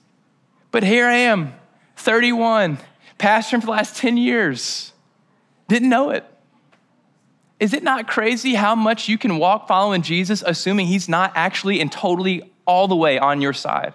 But 0.70 0.82
here 0.82 1.06
I 1.06 1.14
am, 1.14 1.54
31, 1.96 2.78
pastoring 3.18 3.60
for 3.60 3.66
the 3.66 3.72
last 3.72 3.96
10 3.96 4.16
years. 4.16 4.92
Didn't 5.68 5.88
know 5.88 6.10
it. 6.10 6.24
Is 7.60 7.72
it 7.72 7.84
not 7.84 8.08
crazy 8.08 8.54
how 8.54 8.74
much 8.74 9.08
you 9.08 9.16
can 9.16 9.38
walk 9.38 9.68
following 9.68 10.02
Jesus 10.02 10.42
assuming 10.44 10.86
he's 10.86 11.08
not 11.08 11.32
actually 11.36 11.80
and 11.80 11.92
totally 11.92 12.50
all 12.66 12.88
the 12.88 12.96
way 12.96 13.18
on 13.18 13.40
your 13.40 13.52
side? 13.52 13.94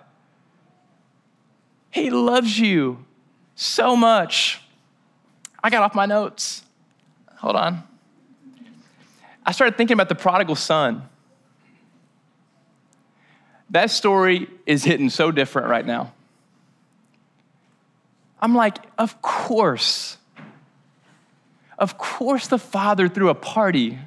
He 1.91 2.09
loves 2.09 2.57
you 2.57 3.03
so 3.55 3.95
much. 3.95 4.61
I 5.61 5.69
got 5.69 5.83
off 5.83 5.95
my 5.95 6.05
notes. 6.05 6.63
Hold 7.39 7.57
on. 7.57 7.83
I 9.45 9.51
started 9.51 9.75
thinking 9.75 9.95
about 9.95 10.09
the 10.09 10.15
prodigal 10.15 10.55
son. 10.55 11.09
That 13.69 13.91
story 13.91 14.47
is 14.65 14.83
hitting 14.83 15.09
so 15.09 15.31
different 15.31 15.67
right 15.67 15.85
now. 15.85 16.13
I'm 18.41 18.55
like, 18.55 18.77
of 18.97 19.21
course. 19.21 20.17
Of 21.77 21.97
course, 21.97 22.47
the 22.47 22.57
father 22.57 23.07
threw 23.07 23.29
a 23.29 23.35
party. 23.35 23.99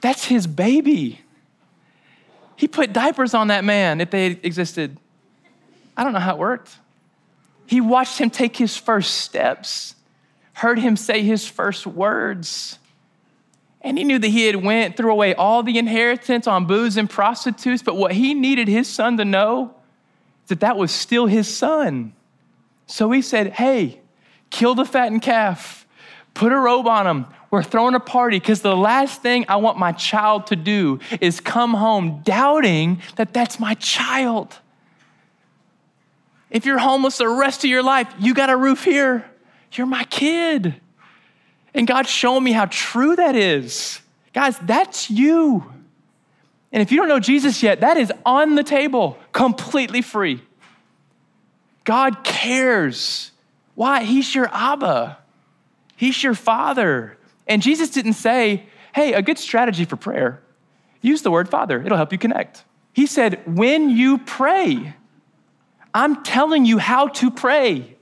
That's 0.00 0.24
his 0.24 0.46
baby. 0.46 1.20
He 2.56 2.68
put 2.68 2.92
diapers 2.92 3.34
on 3.34 3.48
that 3.48 3.64
man 3.64 4.00
if 4.00 4.10
they 4.10 4.26
existed. 4.26 4.98
I 5.96 6.04
don't 6.04 6.12
know 6.12 6.20
how 6.20 6.34
it 6.34 6.38
worked. 6.38 6.76
He 7.66 7.80
watched 7.80 8.18
him 8.18 8.30
take 8.30 8.56
his 8.56 8.76
first 8.76 9.14
steps, 9.16 9.94
heard 10.52 10.78
him 10.78 10.96
say 10.96 11.22
his 11.22 11.46
first 11.46 11.86
words. 11.86 12.78
And 13.86 13.96
he 13.96 14.02
knew 14.02 14.18
that 14.18 14.28
he 14.28 14.46
had 14.46 14.56
went 14.56 14.96
threw 14.96 15.12
away 15.12 15.32
all 15.36 15.62
the 15.62 15.78
inheritance 15.78 16.48
on 16.48 16.66
booze 16.66 16.96
and 16.96 17.08
prostitutes, 17.08 17.84
but 17.84 17.96
what 17.96 18.10
he 18.10 18.34
needed 18.34 18.66
his 18.66 18.88
son 18.88 19.16
to 19.18 19.24
know 19.24 19.76
is 20.42 20.48
that 20.48 20.58
that 20.58 20.76
was 20.76 20.90
still 20.90 21.26
his 21.26 21.46
son. 21.46 22.12
So 22.86 23.12
he 23.12 23.22
said, 23.22 23.52
"Hey, 23.52 24.00
kill 24.50 24.74
the 24.74 24.84
fattened 24.84 25.22
calf, 25.22 25.86
put 26.34 26.50
a 26.50 26.58
robe 26.58 26.88
on 26.88 27.06
him. 27.06 27.26
We're 27.52 27.62
throwing 27.62 27.94
a 27.94 28.00
party 28.00 28.40
because 28.40 28.60
the 28.60 28.76
last 28.76 29.22
thing 29.22 29.44
I 29.48 29.54
want 29.54 29.78
my 29.78 29.92
child 29.92 30.48
to 30.48 30.56
do 30.56 30.98
is 31.20 31.38
come 31.38 31.72
home 31.72 32.22
doubting 32.24 33.00
that 33.14 33.32
that's 33.32 33.60
my 33.60 33.74
child. 33.74 34.58
If 36.50 36.66
you're 36.66 36.78
homeless 36.78 37.18
the 37.18 37.28
rest 37.28 37.62
of 37.62 37.70
your 37.70 37.84
life, 37.84 38.12
you 38.18 38.34
got 38.34 38.50
a 38.50 38.56
roof 38.56 38.82
here. 38.82 39.30
You're 39.74 39.86
my 39.86 40.02
kid. 40.04 40.74
And 41.76 41.86
God's 41.86 42.10
showing 42.10 42.42
me 42.42 42.52
how 42.52 42.64
true 42.64 43.14
that 43.14 43.36
is. 43.36 44.00
Guys, 44.32 44.58
that's 44.60 45.10
you. 45.10 45.72
And 46.72 46.82
if 46.82 46.90
you 46.90 46.96
don't 46.96 47.08
know 47.08 47.20
Jesus 47.20 47.62
yet, 47.62 47.80
that 47.80 47.96
is 47.96 48.12
on 48.24 48.54
the 48.54 48.64
table, 48.64 49.18
completely 49.32 50.02
free. 50.02 50.42
God 51.84 52.24
cares. 52.24 53.30
Why? 53.74 54.02
He's 54.02 54.34
your 54.34 54.48
Abba, 54.52 55.18
He's 55.96 56.22
your 56.22 56.34
Father. 56.34 57.16
And 57.46 57.62
Jesus 57.62 57.90
didn't 57.90 58.14
say, 58.14 58.64
hey, 58.94 59.12
a 59.12 59.22
good 59.22 59.38
strategy 59.38 59.84
for 59.84 59.96
prayer, 59.96 60.42
use 61.00 61.22
the 61.22 61.30
word 61.30 61.48
Father, 61.48 61.80
it'll 61.80 61.96
help 61.96 62.10
you 62.10 62.18
connect. 62.18 62.64
He 62.92 63.06
said, 63.06 63.40
when 63.46 63.90
you 63.90 64.18
pray, 64.18 64.94
I'm 65.94 66.22
telling 66.24 66.64
you 66.64 66.78
how 66.78 67.08
to 67.08 67.30
pray. 67.30 67.95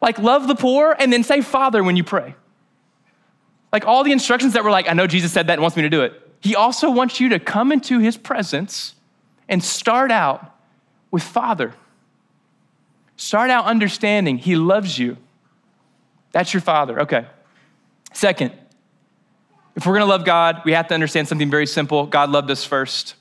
Like, 0.00 0.18
love 0.18 0.46
the 0.46 0.54
poor 0.54 0.94
and 0.98 1.12
then 1.12 1.22
say 1.22 1.40
Father 1.40 1.82
when 1.82 1.96
you 1.96 2.04
pray. 2.04 2.34
Like, 3.72 3.86
all 3.86 4.04
the 4.04 4.12
instructions 4.12 4.52
that 4.54 4.64
were 4.64 4.70
like, 4.70 4.88
I 4.88 4.92
know 4.92 5.06
Jesus 5.06 5.32
said 5.32 5.46
that 5.48 5.54
and 5.54 5.62
wants 5.62 5.76
me 5.76 5.82
to 5.82 5.90
do 5.90 6.02
it. 6.02 6.12
He 6.40 6.54
also 6.54 6.90
wants 6.90 7.18
you 7.18 7.30
to 7.30 7.38
come 7.38 7.72
into 7.72 7.98
his 7.98 8.16
presence 8.16 8.94
and 9.48 9.62
start 9.62 10.10
out 10.10 10.54
with 11.10 11.22
Father. 11.22 11.74
Start 13.16 13.50
out 13.50 13.64
understanding 13.64 14.38
he 14.38 14.56
loves 14.56 14.98
you. 14.98 15.16
That's 16.32 16.52
your 16.52 16.60
Father. 16.60 17.00
Okay. 17.00 17.26
Second, 18.12 18.52
if 19.74 19.86
we're 19.86 19.94
gonna 19.94 20.06
love 20.06 20.24
God, 20.24 20.62
we 20.64 20.72
have 20.72 20.88
to 20.88 20.94
understand 20.94 21.28
something 21.28 21.50
very 21.50 21.66
simple. 21.66 22.06
God 22.06 22.30
loved 22.30 22.50
us 22.50 22.64
first. 22.64 23.14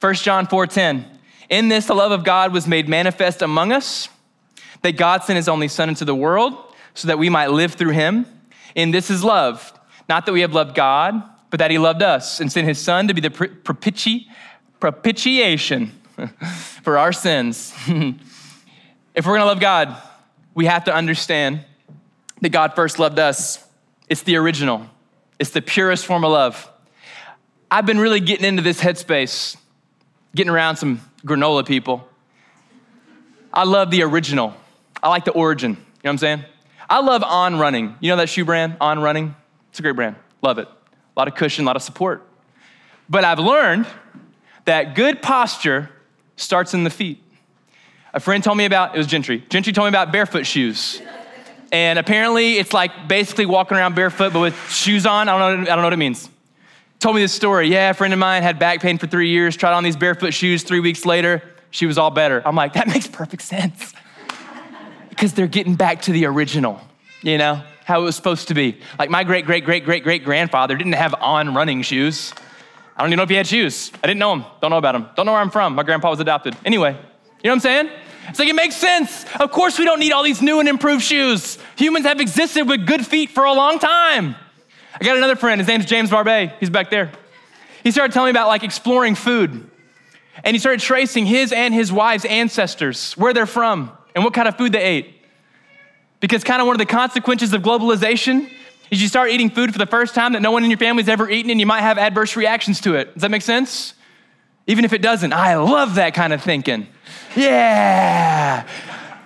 1 0.00 0.22
John 0.22 0.46
4:10. 0.46 1.06
In 1.48 1.68
this 1.68 1.86
the 1.86 1.94
love 1.94 2.12
of 2.12 2.24
God 2.24 2.52
was 2.52 2.66
made 2.66 2.88
manifest 2.88 3.42
among 3.42 3.72
us, 3.72 4.08
that 4.82 4.96
God 4.96 5.24
sent 5.24 5.36
his 5.36 5.48
only 5.48 5.68
son 5.68 5.88
into 5.88 6.04
the 6.04 6.14
world 6.14 6.54
so 6.94 7.08
that 7.08 7.18
we 7.18 7.28
might 7.28 7.50
live 7.50 7.74
through 7.74 7.90
him. 7.90 8.26
And 8.76 8.94
this 8.94 9.10
is 9.10 9.22
love, 9.24 9.72
not 10.08 10.26
that 10.26 10.32
we 10.32 10.40
have 10.42 10.54
loved 10.54 10.74
God, 10.74 11.22
but 11.50 11.58
that 11.58 11.70
he 11.70 11.78
loved 11.78 12.02
us 12.02 12.40
and 12.40 12.50
sent 12.50 12.66
his 12.66 12.78
son 12.78 13.08
to 13.08 13.14
be 13.14 13.20
the 13.20 13.30
propiti- 13.30 14.26
propitiation 14.78 15.92
for 16.82 16.96
our 16.96 17.12
sins. 17.12 17.74
if 17.86 19.26
we're 19.26 19.34
gonna 19.34 19.44
love 19.44 19.60
God, 19.60 19.96
we 20.54 20.66
have 20.66 20.84
to 20.84 20.94
understand 20.94 21.64
that 22.40 22.50
God 22.50 22.74
first 22.74 22.98
loved 22.98 23.18
us. 23.18 23.64
It's 24.08 24.22
the 24.22 24.36
original, 24.36 24.86
it's 25.38 25.50
the 25.50 25.62
purest 25.62 26.06
form 26.06 26.24
of 26.24 26.32
love. 26.32 26.70
I've 27.70 27.86
been 27.86 27.98
really 27.98 28.20
getting 28.20 28.44
into 28.44 28.62
this 28.62 28.80
headspace, 28.80 29.56
getting 30.34 30.50
around 30.50 30.76
some 30.76 31.00
granola 31.24 31.64
people. 31.64 32.06
I 33.52 33.64
love 33.64 33.90
the 33.90 34.02
original. 34.02 34.54
I 35.02 35.08
like 35.08 35.24
the 35.24 35.32
origin. 35.32 35.72
You 35.72 35.76
know 35.76 35.82
what 36.02 36.10
I'm 36.10 36.18
saying? 36.18 36.44
I 36.88 37.00
love 37.00 37.22
On 37.22 37.58
Running. 37.58 37.96
You 38.00 38.10
know 38.10 38.16
that 38.16 38.28
shoe 38.28 38.44
brand, 38.44 38.76
On 38.80 38.98
Running? 38.98 39.34
It's 39.70 39.78
a 39.78 39.82
great 39.82 39.96
brand. 39.96 40.16
Love 40.42 40.58
it. 40.58 40.66
A 40.66 41.20
lot 41.20 41.28
of 41.28 41.34
cushion, 41.34 41.64
a 41.64 41.66
lot 41.66 41.76
of 41.76 41.82
support. 41.82 42.26
But 43.08 43.24
I've 43.24 43.38
learned 43.38 43.86
that 44.64 44.94
good 44.94 45.22
posture 45.22 45.90
starts 46.36 46.74
in 46.74 46.84
the 46.84 46.90
feet. 46.90 47.22
A 48.12 48.20
friend 48.20 48.42
told 48.42 48.58
me 48.58 48.64
about, 48.64 48.94
it 48.94 48.98
was 48.98 49.06
Gentry. 49.06 49.44
Gentry 49.48 49.72
told 49.72 49.86
me 49.86 49.88
about 49.90 50.10
barefoot 50.10 50.46
shoes. 50.46 51.00
And 51.72 51.98
apparently, 51.98 52.54
it's 52.58 52.72
like 52.72 53.06
basically 53.06 53.46
walking 53.46 53.76
around 53.76 53.94
barefoot, 53.94 54.32
but 54.32 54.40
with 54.40 54.70
shoes 54.70 55.06
on. 55.06 55.28
I 55.28 55.38
don't 55.38 55.60
know, 55.60 55.62
I 55.62 55.66
don't 55.66 55.78
know 55.78 55.84
what 55.84 55.92
it 55.92 55.98
means. 55.98 56.28
Told 56.98 57.14
me 57.14 57.22
this 57.22 57.32
story. 57.32 57.68
Yeah, 57.68 57.90
a 57.90 57.94
friend 57.94 58.12
of 58.12 58.18
mine 58.18 58.42
had 58.42 58.58
back 58.58 58.80
pain 58.80 58.98
for 58.98 59.06
three 59.06 59.30
years, 59.30 59.56
tried 59.56 59.72
on 59.72 59.84
these 59.84 59.96
barefoot 59.96 60.34
shoes. 60.34 60.64
Three 60.64 60.80
weeks 60.80 61.06
later, 61.06 61.42
she 61.70 61.86
was 61.86 61.96
all 61.96 62.10
better. 62.10 62.42
I'm 62.44 62.56
like, 62.56 62.72
that 62.72 62.88
makes 62.94 63.06
perfect 63.06 63.42
sense. 63.42 63.94
Because 65.20 65.34
they're 65.34 65.46
getting 65.46 65.74
back 65.74 66.00
to 66.00 66.12
the 66.12 66.24
original, 66.24 66.80
you 67.20 67.36
know, 67.36 67.62
how 67.84 68.00
it 68.00 68.04
was 68.04 68.16
supposed 68.16 68.48
to 68.48 68.54
be. 68.54 68.80
Like 68.98 69.10
my 69.10 69.22
great, 69.22 69.44
great, 69.44 69.66
great, 69.66 69.84
great, 69.84 70.02
great 70.02 70.24
grandfather 70.24 70.74
didn't 70.78 70.94
have 70.94 71.14
on 71.20 71.54
running 71.54 71.82
shoes. 71.82 72.32
I 72.96 73.02
don't 73.02 73.10
even 73.10 73.18
know 73.18 73.24
if 73.24 73.28
he 73.28 73.34
had 73.34 73.46
shoes. 73.46 73.92
I 74.02 74.06
didn't 74.06 74.18
know 74.18 74.32
him. 74.32 74.46
Don't 74.62 74.70
know 74.70 74.78
about 74.78 74.94
him. 74.94 75.10
Don't 75.16 75.26
know 75.26 75.32
where 75.32 75.42
I'm 75.42 75.50
from. 75.50 75.74
My 75.74 75.82
grandpa 75.82 76.08
was 76.08 76.20
adopted. 76.20 76.56
Anyway, 76.64 76.92
you 76.92 76.96
know 76.96 77.50
what 77.50 77.52
I'm 77.52 77.60
saying? 77.60 77.90
It's 78.30 78.38
like 78.38 78.48
it 78.48 78.54
makes 78.54 78.76
sense. 78.76 79.26
Of 79.38 79.50
course, 79.50 79.78
we 79.78 79.84
don't 79.84 80.00
need 80.00 80.12
all 80.12 80.22
these 80.22 80.40
new 80.40 80.58
and 80.58 80.66
improved 80.66 81.02
shoes. 81.02 81.58
Humans 81.76 82.06
have 82.06 82.18
existed 82.18 82.66
with 82.66 82.86
good 82.86 83.06
feet 83.06 83.28
for 83.28 83.44
a 83.44 83.52
long 83.52 83.78
time. 83.78 84.36
I 84.98 85.04
got 85.04 85.18
another 85.18 85.36
friend. 85.36 85.60
His 85.60 85.68
name's 85.68 85.84
James 85.84 86.08
Barbet. 86.08 86.54
He's 86.60 86.70
back 86.70 86.88
there. 86.88 87.12
He 87.84 87.90
started 87.90 88.14
telling 88.14 88.28
me 88.28 88.30
about 88.30 88.48
like 88.48 88.64
exploring 88.64 89.16
food. 89.16 89.68
And 90.42 90.54
he 90.54 90.58
started 90.58 90.80
tracing 90.80 91.26
his 91.26 91.52
and 91.52 91.74
his 91.74 91.92
wife's 91.92 92.24
ancestors, 92.24 93.12
where 93.18 93.34
they're 93.34 93.44
from, 93.44 93.92
and 94.14 94.24
what 94.24 94.34
kind 94.34 94.48
of 94.48 94.56
food 94.56 94.72
they 94.72 94.82
ate. 94.82 95.14
Because 96.20 96.44
kind 96.44 96.60
of 96.60 96.66
one 96.66 96.74
of 96.74 96.78
the 96.78 96.86
consequences 96.86 97.52
of 97.52 97.62
globalization 97.62 98.50
is 98.90 99.00
you 99.00 99.08
start 99.08 99.30
eating 99.30 99.50
food 99.50 99.72
for 99.72 99.78
the 99.78 99.86
first 99.86 100.14
time 100.14 100.32
that 100.32 100.42
no 100.42 100.50
one 100.50 100.64
in 100.64 100.70
your 100.70 100.78
family's 100.78 101.08
ever 101.08 101.30
eaten, 101.30 101.50
and 101.50 101.60
you 101.60 101.66
might 101.66 101.80
have 101.80 101.96
adverse 101.96 102.36
reactions 102.36 102.80
to 102.82 102.96
it. 102.96 103.14
Does 103.14 103.22
that 103.22 103.30
make 103.30 103.42
sense? 103.42 103.94
Even 104.66 104.84
if 104.84 104.92
it 104.92 105.00
doesn't, 105.00 105.32
I 105.32 105.56
love 105.56 105.94
that 105.94 106.14
kind 106.14 106.32
of 106.32 106.42
thinking. 106.42 106.86
Yeah. 107.36 108.66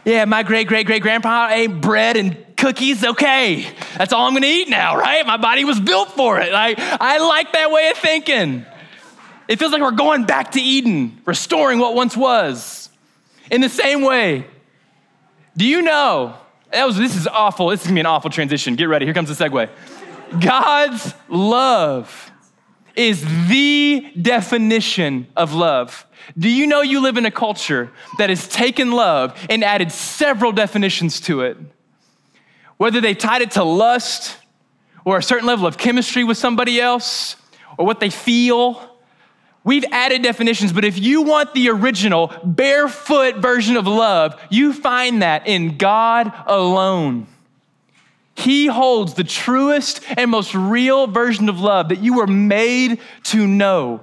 Yeah, 0.04 0.26
my 0.26 0.42
great 0.42 0.68
great 0.68 0.86
great 0.86 1.02
grandpa 1.02 1.48
ate 1.50 1.80
bread 1.80 2.16
and 2.18 2.36
cookies. 2.56 3.02
Okay, 3.04 3.66
that's 3.96 4.12
all 4.12 4.26
I'm 4.26 4.34
gonna 4.34 4.46
eat 4.46 4.68
now, 4.68 4.98
right? 4.98 5.26
My 5.26 5.38
body 5.38 5.64
was 5.64 5.80
built 5.80 6.12
for 6.12 6.38
it. 6.40 6.52
I, 6.52 6.74
I 7.00 7.18
like 7.18 7.52
that 7.52 7.70
way 7.70 7.88
of 7.88 7.96
thinking. 7.96 8.66
It 9.48 9.58
feels 9.58 9.72
like 9.72 9.80
we're 9.80 9.92
going 9.92 10.24
back 10.24 10.52
to 10.52 10.60
Eden, 10.60 11.20
restoring 11.24 11.78
what 11.78 11.94
once 11.94 12.16
was. 12.16 12.90
In 13.50 13.60
the 13.60 13.68
same 13.68 14.02
way, 14.02 14.46
do 15.56 15.64
you 15.64 15.82
know? 15.82 16.36
That 16.72 16.86
was, 16.86 16.96
this 16.96 17.16
is 17.16 17.26
awful. 17.26 17.68
This 17.68 17.80
is 17.82 17.86
gonna 17.86 17.94
be 17.94 18.00
an 18.00 18.06
awful 18.06 18.30
transition. 18.30 18.74
Get 18.74 18.88
ready. 18.88 19.04
Here 19.04 19.14
comes 19.14 19.36
the 19.36 19.44
segue. 19.44 19.68
God's 20.40 21.14
love 21.28 22.32
is 22.96 23.24
the 23.48 24.12
definition 24.20 25.26
of 25.36 25.52
love. 25.52 26.06
Do 26.38 26.48
you 26.48 26.66
know 26.66 26.80
you 26.80 27.00
live 27.00 27.16
in 27.16 27.26
a 27.26 27.30
culture 27.30 27.90
that 28.18 28.30
has 28.30 28.48
taken 28.48 28.92
love 28.92 29.38
and 29.50 29.62
added 29.62 29.92
several 29.92 30.52
definitions 30.52 31.20
to 31.22 31.42
it? 31.42 31.56
Whether 32.76 33.00
they 33.00 33.14
tied 33.14 33.42
it 33.42 33.52
to 33.52 33.64
lust 33.64 34.38
or 35.04 35.18
a 35.18 35.22
certain 35.22 35.46
level 35.46 35.66
of 35.66 35.76
chemistry 35.78 36.24
with 36.24 36.38
somebody 36.38 36.80
else 36.80 37.36
or 37.76 37.86
what 37.86 38.00
they 38.00 38.10
feel. 38.10 38.93
We've 39.64 39.84
added 39.90 40.22
definitions, 40.22 40.74
but 40.74 40.84
if 40.84 40.98
you 40.98 41.22
want 41.22 41.54
the 41.54 41.70
original 41.70 42.30
barefoot 42.44 43.36
version 43.36 43.78
of 43.78 43.86
love, 43.86 44.38
you 44.50 44.74
find 44.74 45.22
that 45.22 45.46
in 45.46 45.78
God 45.78 46.32
alone. 46.46 47.26
He 48.36 48.66
holds 48.66 49.14
the 49.14 49.24
truest 49.24 50.00
and 50.18 50.30
most 50.30 50.54
real 50.54 51.06
version 51.06 51.48
of 51.48 51.60
love 51.60 51.88
that 51.88 52.00
you 52.00 52.14
were 52.14 52.26
made 52.26 53.00
to 53.24 53.46
know. 53.46 54.02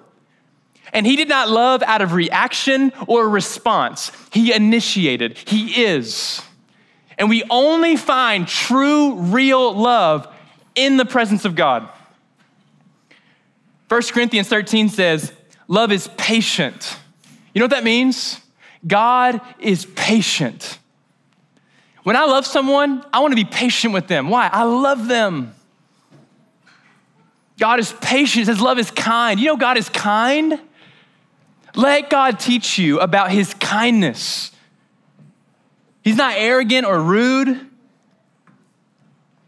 And 0.94 1.06
he 1.06 1.16
did 1.16 1.30
not 1.30 1.50
love 1.50 1.84
out 1.84 2.02
of 2.02 2.14
reaction 2.14 2.92
or 3.08 3.30
response. 3.30 4.12
He 4.32 4.54
initiated. 4.54 5.38
He 5.38 5.84
is. 5.84 6.42
And 7.18 7.30
we 7.30 7.44
only 7.50 7.98
find 7.98 8.48
true, 8.48 9.16
real 9.16 9.74
love 9.74 10.28
in 10.74 10.98
the 10.98 11.06
presence 11.06 11.46
of 11.46 11.56
God. 11.56 11.88
1 13.90 14.02
Corinthians 14.14 14.48
13 14.48 14.90
says, 14.90 15.34
Love 15.72 15.94
is 15.94 16.10
patient. 16.18 16.98
You 17.54 17.60
know 17.60 17.64
what 17.64 17.72
that 17.72 17.86
means? 17.86 18.42
God 18.86 19.40
is 19.58 19.86
patient. 19.86 20.78
When 22.04 22.18
I 22.18 22.26
love 22.26 22.46
someone, 22.46 23.06
I 23.14 23.22
want 23.22 23.32
to 23.32 23.38
be 23.38 23.46
patient 23.46 23.94
with 23.94 24.08
them. 24.08 24.28
Why? 24.28 24.50
I 24.52 24.64
love 24.64 25.08
them. 25.08 25.56
God 27.58 27.80
is 27.80 27.94
patient. 28.02 28.50
His 28.50 28.60
love 28.60 28.80
is 28.80 28.92
kind. 28.92 29.40
You 29.40 29.46
know, 29.46 29.56
God 29.56 29.78
is 29.78 29.88
kind. 29.88 30.60
Let 31.74 32.10
God 32.10 32.38
teach 32.38 32.78
you 32.78 33.00
about 33.00 33.32
his 33.32 33.54
kindness. 33.54 34.52
He's 36.04 36.18
not 36.18 36.34
arrogant 36.36 36.86
or 36.86 37.00
rude. 37.00 37.66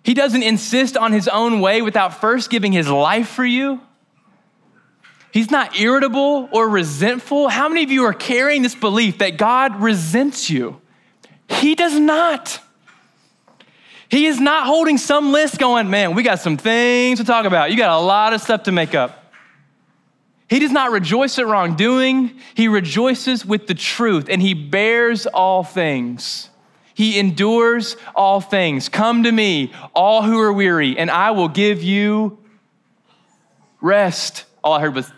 He 0.03 0.13
doesn't 0.13 0.43
insist 0.43 0.95
on 0.95 1.11
his 1.11 1.27
own 1.27 1.59
way 1.59 1.81
without 1.81 2.21
first 2.21 2.49
giving 2.49 2.71
his 2.71 2.87
life 2.87 3.27
for 3.27 3.43
you. 3.43 3.81
He's 5.33 5.49
not 5.49 5.79
irritable 5.79 6.47
or 6.51 6.69
resentful. 6.69 7.49
How 7.49 7.67
many 7.67 7.83
of 7.83 7.89
you 7.89 8.05
are 8.05 8.13
carrying 8.13 8.61
this 8.61 8.75
belief 8.75 9.17
that 9.17 9.35
God 9.35 9.81
resents 9.81 10.47
you? 10.47 10.79
He 11.49 11.73
does 11.73 11.97
not. 11.99 12.59
He 14.09 14.27
is 14.27 14.39
not 14.39 14.67
holding 14.67 14.99
some 14.99 15.31
list 15.31 15.57
going, 15.57 15.89
man, 15.89 16.13
we 16.13 16.21
got 16.21 16.39
some 16.39 16.55
things 16.55 17.17
to 17.17 17.25
talk 17.25 17.45
about. 17.45 17.71
You 17.71 17.77
got 17.77 17.99
a 17.99 18.05
lot 18.05 18.33
of 18.33 18.41
stuff 18.41 18.63
to 18.63 18.71
make 18.71 18.93
up. 18.93 19.33
He 20.47 20.59
does 20.59 20.69
not 20.69 20.91
rejoice 20.91 21.39
at 21.39 21.47
wrongdoing. 21.47 22.39
He 22.53 22.67
rejoices 22.67 23.43
with 23.43 23.65
the 23.65 23.73
truth 23.73 24.27
and 24.29 24.39
he 24.39 24.53
bears 24.53 25.25
all 25.25 25.63
things. 25.63 26.51
He 26.93 27.17
endures 27.17 27.97
all 28.13 28.39
things. 28.39 28.87
Come 28.87 29.23
to 29.23 29.31
me, 29.31 29.73
all 29.95 30.21
who 30.21 30.39
are 30.39 30.53
weary, 30.53 30.95
and 30.95 31.09
I 31.09 31.31
will 31.31 31.47
give 31.47 31.81
you 31.81 32.37
rest. 33.81 34.45
All 34.63 34.73
I 34.73 34.79
heard 34.79 34.95
was, 34.95 35.11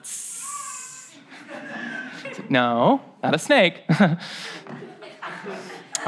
no, 2.50 3.02
not 3.24 3.36
a 3.36 3.40
snake. 3.40 3.82
all 4.00 4.08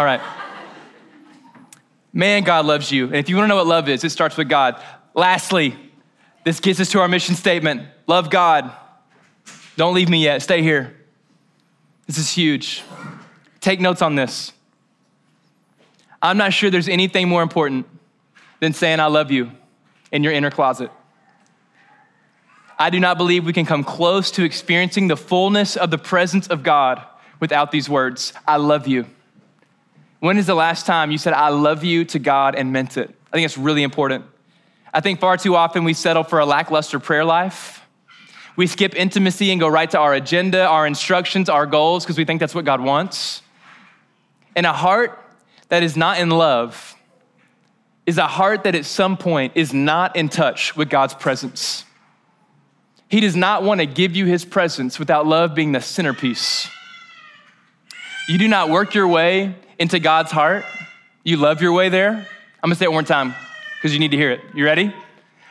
right. 0.06 0.22
Man, 2.14 2.44
God 2.44 2.66
loves 2.66 2.92
you. 2.92 3.06
And 3.06 3.16
if 3.16 3.30
you 3.30 3.36
want 3.36 3.46
to 3.46 3.50
know 3.50 3.58
what 3.58 3.68
love 3.68 3.88
is, 3.90 4.04
it 4.04 4.10
starts 4.10 4.38
with 4.38 4.50
God. 4.50 4.82
Lastly, 5.14 5.76
this 6.44 6.60
gets 6.60 6.80
us 6.80 6.90
to 6.92 7.00
our 7.00 7.08
mission 7.08 7.36
statement 7.36 7.84
love 8.08 8.30
God. 8.30 8.72
Don't 9.76 9.94
leave 9.94 10.10
me 10.10 10.24
yet. 10.24 10.42
Stay 10.42 10.64
here. 10.64 10.96
This 12.08 12.18
is 12.18 12.32
huge. 12.32 12.84
Take 13.60 13.80
notes 13.80 14.02
on 14.02 14.16
this. 14.16 14.54
I'm 16.22 16.38
not 16.38 16.54
sure 16.54 16.70
there's 16.70 16.90
anything 16.90 17.30
more 17.30 17.44
important 17.44 17.86
than 18.60 18.74
saying, 18.74 19.00
I 19.00 19.08
love 19.08 19.30
you 19.30 19.52
in 20.12 20.24
your 20.24 20.34
inner 20.34 20.50
closet. 20.50 20.90
I 22.80 22.90
do 22.90 23.00
not 23.00 23.18
believe 23.18 23.46
we 23.46 23.54
can 23.54 23.66
come 23.66 23.84
close 23.84 24.30
to 24.32 24.44
experiencing 24.44 25.08
the 25.08 25.18
fullness 25.18 25.76
of 25.76 25.90
the 25.90 25.98
presence 25.98 26.48
of 26.48 26.62
God 26.62 27.02
without 27.40 27.72
these 27.72 27.90
words 27.90 28.34
I 28.48 28.58
love 28.58 28.88
you. 28.88 29.06
When 30.20 30.38
is 30.38 30.46
the 30.46 30.56
last 30.56 30.86
time 30.86 31.12
you 31.12 31.18
said, 31.18 31.34
I 31.34 31.50
love 31.50 31.84
you 31.84 32.06
to 32.06 32.20
God 32.20 32.56
and 32.56 32.72
meant 32.72 32.98
it? 32.98 33.14
I 33.32 33.36
think 33.36 33.46
it's 33.46 33.58
really 33.58 33.84
important. 33.84 34.26
I 34.94 35.00
think 35.00 35.20
far 35.20 35.38
too 35.38 35.56
often 35.56 35.84
we 35.84 35.94
settle 35.94 36.24
for 36.24 36.40
a 36.40 36.46
lackluster 36.46 37.00
prayer 37.00 37.26
life. 37.26 37.86
We 38.56 38.66
skip 38.66 38.96
intimacy 38.96 39.52
and 39.52 39.60
go 39.60 39.68
right 39.68 39.90
to 39.92 40.00
our 40.00 40.14
agenda, 40.16 40.66
our 40.66 40.88
instructions, 40.88 41.50
our 41.50 41.68
goals, 41.68 42.04
because 42.04 42.18
we 42.18 42.26
think 42.26 42.40
that's 42.40 42.56
what 42.56 42.66
God 42.66 42.82
wants. 42.82 43.44
And 44.56 44.66
a 44.66 44.74
heart 44.74 45.24
that 45.70 45.84
is 45.84 45.96
not 45.96 46.20
in 46.20 46.30
love 46.30 46.96
is 48.08 48.18
a 48.18 48.26
heart 48.26 48.64
that 48.64 48.74
at 48.74 48.86
some 48.86 49.18
point 49.18 49.54
is 49.56 49.74
not 49.74 50.16
in 50.16 50.30
touch 50.30 50.76
with 50.76 50.90
God's 50.90 51.14
presence. 51.14 51.84
He 53.10 53.22
does 53.22 53.36
not 53.36 53.64
want 53.64 53.80
to 53.80 53.86
give 53.86 54.16
you 54.16 54.26
his 54.26 54.44
presence 54.44 55.00
without 55.00 55.26
love 55.26 55.56
being 55.56 55.72
the 55.72 55.82
centerpiece. 55.82 56.70
You 58.28 58.38
do 58.38 58.48
not 58.48 58.70
work 58.70 58.94
your 58.94 59.08
way 59.08 59.56
into 59.80 60.00
God's 60.00 60.32
heart. 60.32 60.66
You 61.24 61.38
love 61.38 61.62
your 61.62 61.72
way 61.72 61.90
there. 61.90 62.12
I'm 62.12 62.70
gonna 62.70 62.76
say 62.76 62.86
it 62.86 62.90
one 62.90 62.96
more 62.96 63.04
time 63.04 63.34
because 63.78 63.94
you 63.94 64.00
need 64.00 64.12
to 64.12 64.18
hear 64.18 64.32
it. 64.32 64.42
You 64.54 64.66
ready? 64.66 64.94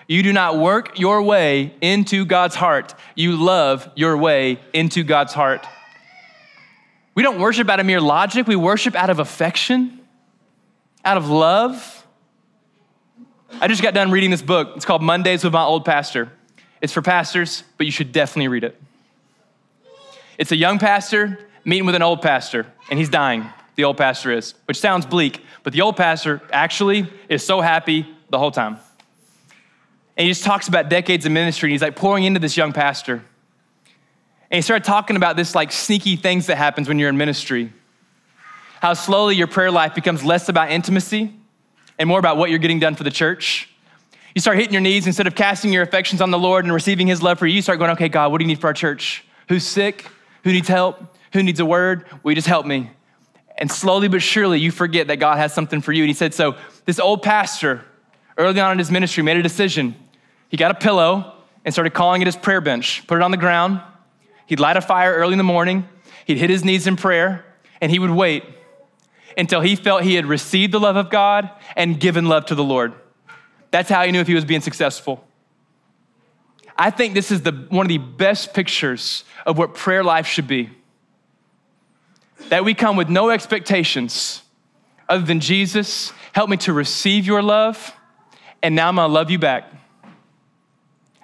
You 0.09 0.23
do 0.23 0.33
not 0.33 0.59
work 0.59 0.99
your 0.99 1.23
way 1.23 1.75
into 1.81 2.25
God's 2.27 2.55
heart. 2.55 2.95
You 3.15 3.37
love 3.37 3.89
your 3.97 4.17
way 4.17 4.61
into 4.73 5.03
God's 5.03 5.33
heart. 5.33 5.67
We 7.15 7.23
don't 7.23 7.41
worship 7.41 7.69
out 7.71 7.81
of 7.81 7.87
mere 7.87 8.01
logic, 8.01 8.47
we 8.47 8.57
worship 8.57 8.95
out 8.95 9.09
of 9.09 9.19
affection, 9.19 10.01
out 11.05 11.17
of 11.17 11.31
love. 11.31 12.07
I 13.59 13.69
just 13.69 13.83
got 13.83 13.95
done 13.95 14.11
reading 14.11 14.31
this 14.31 14.43
book. 14.43 14.73
It's 14.77 14.85
called 14.85 15.03
Mondays 15.03 15.43
with 15.43 15.55
My 15.55 15.65
Old 15.65 15.87
Pastor. 15.87 16.31
It's 16.81 16.93
for 16.93 17.03
pastors, 17.03 17.63
but 17.77 17.87
you 17.87 17.93
should 17.93 18.13
definitely 18.13 18.49
read 18.49 18.65
it. 18.65 18.81
It's 20.39 20.53
a 20.53 20.57
young 20.57 20.79
pastor 20.79 21.39
meeting 21.65 21.87
with 21.87 21.95
an 21.95 22.03
old 22.03 22.23
pastor, 22.23 22.67
and 22.91 22.99
he's 22.99 23.09
dying 23.09 23.51
the 23.77 23.85
old 23.85 23.99
pastor 23.99 24.33
is, 24.33 24.55
which 24.65 24.81
sounds 24.81 25.07
bleak, 25.07 25.43
but 25.63 25.73
the 25.73 25.83
old 25.83 25.97
pastor 25.97 26.43
actually 26.51 27.07
is 27.29 27.45
so 27.45 27.61
happy 27.61 28.07
the 28.31 28.39
whole 28.39 28.51
time. 28.51 28.79
And 30.17 30.27
he 30.27 30.31
just 30.31 30.45
talks 30.45 30.67
about 30.67 30.89
decades 30.89 31.27
of 31.27 31.33
ministry, 31.33 31.69
and 31.69 31.73
he's 31.73 31.83
like 31.83 31.95
pouring 31.95 32.25
into 32.25 32.41
this 32.41 32.57
young 32.57 32.73
pastor. 32.73 33.23
And 34.51 34.57
he 34.57 34.63
started 34.63 34.85
talking 34.85 35.17
about 35.17 35.37
this 35.37 35.55
like 35.55 35.73
sneaky 35.73 36.17
things 36.17 36.47
that 36.47 36.57
happens 36.57 36.89
when 36.89 36.99
you're 36.99 37.11
in 37.11 37.19
ministry. 37.19 37.73
How 38.81 38.95
slowly 38.95 39.37
your 39.37 39.47
prayer 39.47 39.71
life 39.71 39.95
becomes 39.95 40.25
less 40.25 40.49
about 40.49 40.71
intimacy 40.71 41.35
and 41.99 42.09
more 42.09 42.19
about 42.19 42.39
what 42.39 42.49
you're 42.49 42.59
getting 42.59 42.79
done 42.79 42.95
for 42.95 43.05
the 43.05 43.11
church. 43.11 43.69
You 44.37 44.41
start 44.41 44.59
hitting 44.59 44.75
your 44.75 44.83
knees 44.83 45.07
instead 45.07 45.27
of 45.27 45.35
casting 45.35 45.73
your 45.73 45.83
affections 45.83 46.21
on 46.21 46.31
the 46.31 46.39
Lord 46.39 46.67
and 46.67 46.75
receiving 46.75 47.07
his 47.07 47.23
love 47.23 47.39
for 47.39 47.47
you, 47.47 47.55
you 47.55 47.63
start 47.63 47.79
going, 47.79 47.93
okay, 47.93 48.11
God, 48.11 48.31
what 48.31 48.37
do 48.37 48.45
you 48.45 48.49
need 48.49 48.61
for 48.61 48.67
our 48.67 48.75
church? 48.75 49.25
Who's 49.49 49.65
sick? 49.65 50.11
Who 50.45 50.53
needs 50.53 50.69
help? 50.69 51.17
Who 51.33 51.43
needs 51.43 51.59
a 51.59 51.65
word? 51.65 52.05
Will 52.23 52.33
you 52.33 52.35
just 52.35 52.47
help 52.47 52.67
me? 52.67 52.91
And 53.57 53.71
slowly 53.71 54.09
but 54.09 54.21
surely, 54.21 54.61
you 54.61 54.71
forget 54.71 55.07
that 55.07 55.17
God 55.17 55.39
has 55.39 55.55
something 55.55 55.81
for 55.81 55.91
you. 55.91 56.03
And 56.03 56.11
he 56.11 56.13
said, 56.13 56.35
So, 56.35 56.55
this 56.85 57.01
old 57.01 57.23
pastor, 57.23 57.83
early 58.37 58.61
on 58.61 58.73
in 58.73 58.79
his 58.79 58.91
ministry, 58.91 59.23
made 59.23 59.39
a 59.39 59.43
decision. 59.43 59.97
He 60.51 60.59
got 60.59 60.71
a 60.71 60.75
pillow 60.75 61.33
and 61.65 61.73
started 61.73 61.95
calling 61.95 62.21
it 62.21 62.27
his 62.27 62.37
prayer 62.37 62.61
bench, 62.61 63.07
put 63.07 63.17
it 63.17 63.23
on 63.23 63.31
the 63.31 63.39
ground. 63.39 63.81
He'd 64.45 64.61
light 64.61 64.77
a 64.77 64.83
fire 64.83 65.15
early 65.15 65.33
in 65.33 65.39
the 65.39 65.45
morning. 65.45 65.89
He'd 66.27 66.37
hit 66.37 66.51
his 66.51 66.63
knees 66.63 66.87
in 66.87 66.97
prayer, 66.97 67.43
and 67.81 67.91
he 67.91 67.99
would 67.99 68.11
wait 68.11 68.45
until 69.39 69.63
he 69.63 69.77
felt 69.77 70.03
he 70.03 70.17
had 70.17 70.27
received 70.27 70.75
the 70.75 70.81
love 70.81 70.97
of 70.97 71.09
God 71.09 71.49
and 71.75 71.99
given 71.99 72.27
love 72.27 72.45
to 72.47 72.55
the 72.55 72.63
Lord. 72.63 72.93
That's 73.71 73.89
how 73.89 74.05
he 74.05 74.13
knew 74.13 74.21
if 74.21 74.27
he 74.27 74.35
was 74.35 74.45
being 74.45 74.61
successful. 74.61 75.25
I 76.79 76.91
think 76.91 77.15
this 77.15 77.31
is 77.31 77.43
the, 77.43 77.53
one 77.71 77.87
of 77.87 77.89
the 77.89 77.99
best 77.99 78.53
pictures 78.55 79.25
of 79.47 79.59
what 79.59 79.75
prayer 79.75 80.05
life 80.05 80.27
should 80.27 80.47
be 80.47 80.71
that 82.49 82.65
we 82.65 82.75
come 82.75 82.97
with 82.97 83.09
no 83.09 83.31
expectations 83.31 84.43
other 85.09 85.25
than 85.25 85.41
Jesus, 85.41 86.13
help 86.33 86.51
me 86.51 86.57
to 86.59 86.73
receive 86.73 87.27
your 87.27 87.43
love, 87.43 87.95
and 88.63 88.75
now 88.75 88.89
I'm 88.89 88.97
gonna 88.97 89.13
love 89.13 89.31
you 89.31 89.39
back. 89.39 89.73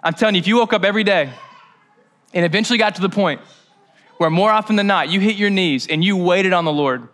I'm 0.03 0.15
telling 0.15 0.35
you, 0.35 0.41
if 0.41 0.47
you 0.47 0.57
woke 0.57 0.73
up 0.73 0.85
every 0.85 1.05
day 1.05 1.31
and 2.35 2.45
eventually 2.45 2.79
got 2.79 2.97
to 2.97 3.01
the 3.01 3.09
point 3.09 3.41
where 4.19 4.31
more 4.31 4.51
often 4.51 4.77
than 4.77 4.87
not 4.87 5.11
you 5.11 5.21
hit 5.21 5.37
your 5.37 5.51
knees 5.51 5.87
and 5.87 6.05
you 6.05 6.17
waited 6.17 6.53
on 6.53 6.65
the 6.65 6.73
Lord, 6.73 7.09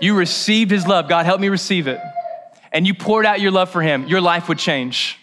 you 0.00 0.14
received 0.14 0.70
his 0.70 0.86
love, 0.86 1.08
God 1.08 1.26
help 1.26 1.40
me 1.40 1.48
receive 1.48 1.86
it, 1.86 2.00
and 2.74 2.86
you 2.86 2.92
poured 2.92 3.24
out 3.24 3.40
your 3.40 3.52
love 3.52 3.70
for 3.70 3.80
him, 3.80 4.06
your 4.06 4.20
life 4.20 4.48
would 4.50 4.58
change. 4.58 5.18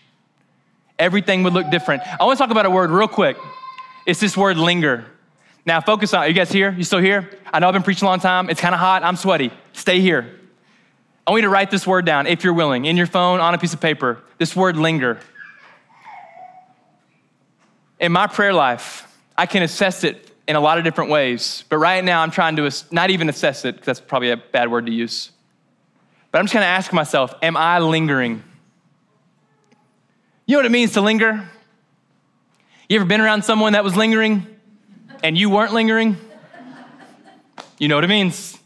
Everything 0.97 1.43
would 1.43 1.53
look 1.53 1.69
different. 1.69 2.01
I 2.19 2.23
wanna 2.25 2.37
talk 2.37 2.49
about 2.49 2.65
a 2.65 2.69
word 2.69 2.89
real 2.89 3.07
quick. 3.07 3.37
It's 4.07 4.19
this 4.19 4.35
word 4.35 4.57
linger. 4.57 5.05
Now, 5.63 5.79
focus 5.79 6.13
on, 6.15 6.27
you 6.27 6.33
guys 6.33 6.51
here? 6.51 6.71
You 6.71 6.83
still 6.83 7.01
here? 7.01 7.29
I 7.53 7.59
know 7.59 7.67
I've 7.67 7.73
been 7.73 7.83
preaching 7.83 8.07
a 8.07 8.09
long 8.09 8.19
time. 8.19 8.49
It's 8.49 8.59
kind 8.59 8.73
of 8.73 8.79
hot. 8.79 9.03
I'm 9.03 9.15
sweaty. 9.15 9.51
Stay 9.73 9.99
here. 9.99 10.39
I 11.27 11.31
want 11.31 11.43
you 11.43 11.47
to 11.47 11.53
write 11.53 11.69
this 11.69 11.85
word 11.85 12.03
down, 12.03 12.25
if 12.25 12.43
you're 12.43 12.53
willing, 12.53 12.85
in 12.85 12.97
your 12.97 13.05
phone, 13.05 13.39
on 13.39 13.53
a 13.53 13.59
piece 13.59 13.73
of 13.73 13.79
paper. 13.79 14.23
This 14.39 14.55
word 14.55 14.75
linger. 14.75 15.19
In 17.99 18.11
my 18.11 18.25
prayer 18.25 18.53
life, 18.53 19.07
I 19.37 19.45
can 19.45 19.61
assess 19.61 20.03
it 20.03 20.31
in 20.47 20.55
a 20.55 20.59
lot 20.59 20.79
of 20.79 20.83
different 20.83 21.11
ways, 21.11 21.63
but 21.69 21.77
right 21.77 22.03
now 22.03 22.21
I'm 22.21 22.31
trying 22.31 22.55
to 22.55 22.69
not 22.89 23.11
even 23.11 23.29
assess 23.29 23.63
it, 23.63 23.73
because 23.75 23.85
that's 23.85 24.01
probably 24.01 24.31
a 24.31 24.37
bad 24.37 24.71
word 24.71 24.87
to 24.87 24.91
use. 24.91 25.31
But 26.31 26.39
I'm 26.39 26.45
just 26.45 26.53
gonna 26.53 26.65
ask 26.65 26.93
myself, 26.93 27.33
am 27.41 27.57
I 27.57 27.79
lingering? 27.79 28.43
You 30.45 30.55
know 30.55 30.59
what 30.59 30.65
it 30.65 30.71
means 30.71 30.93
to 30.93 31.01
linger? 31.01 31.47
You 32.89 32.97
ever 32.97 33.05
been 33.05 33.21
around 33.21 33.43
someone 33.43 33.73
that 33.73 33.83
was 33.83 33.95
lingering? 33.95 34.47
and 35.23 35.37
you 35.37 35.49
weren't 35.49 35.73
lingering, 35.73 36.17
you 37.77 37.87
know 37.87 37.95
what 37.95 38.03
it 38.03 38.09
means. 38.09 38.57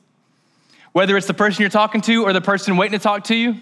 Whether 0.91 1.17
it's 1.17 1.27
the 1.27 1.33
person 1.33 1.61
you're 1.61 1.69
talking 1.69 2.01
to 2.01 2.23
or 2.23 2.31
the 2.31 2.41
person 2.41 2.77
waiting 2.77 2.97
to 2.97 3.03
talk 3.03 3.25
to 3.25 3.35
you. 3.35 3.57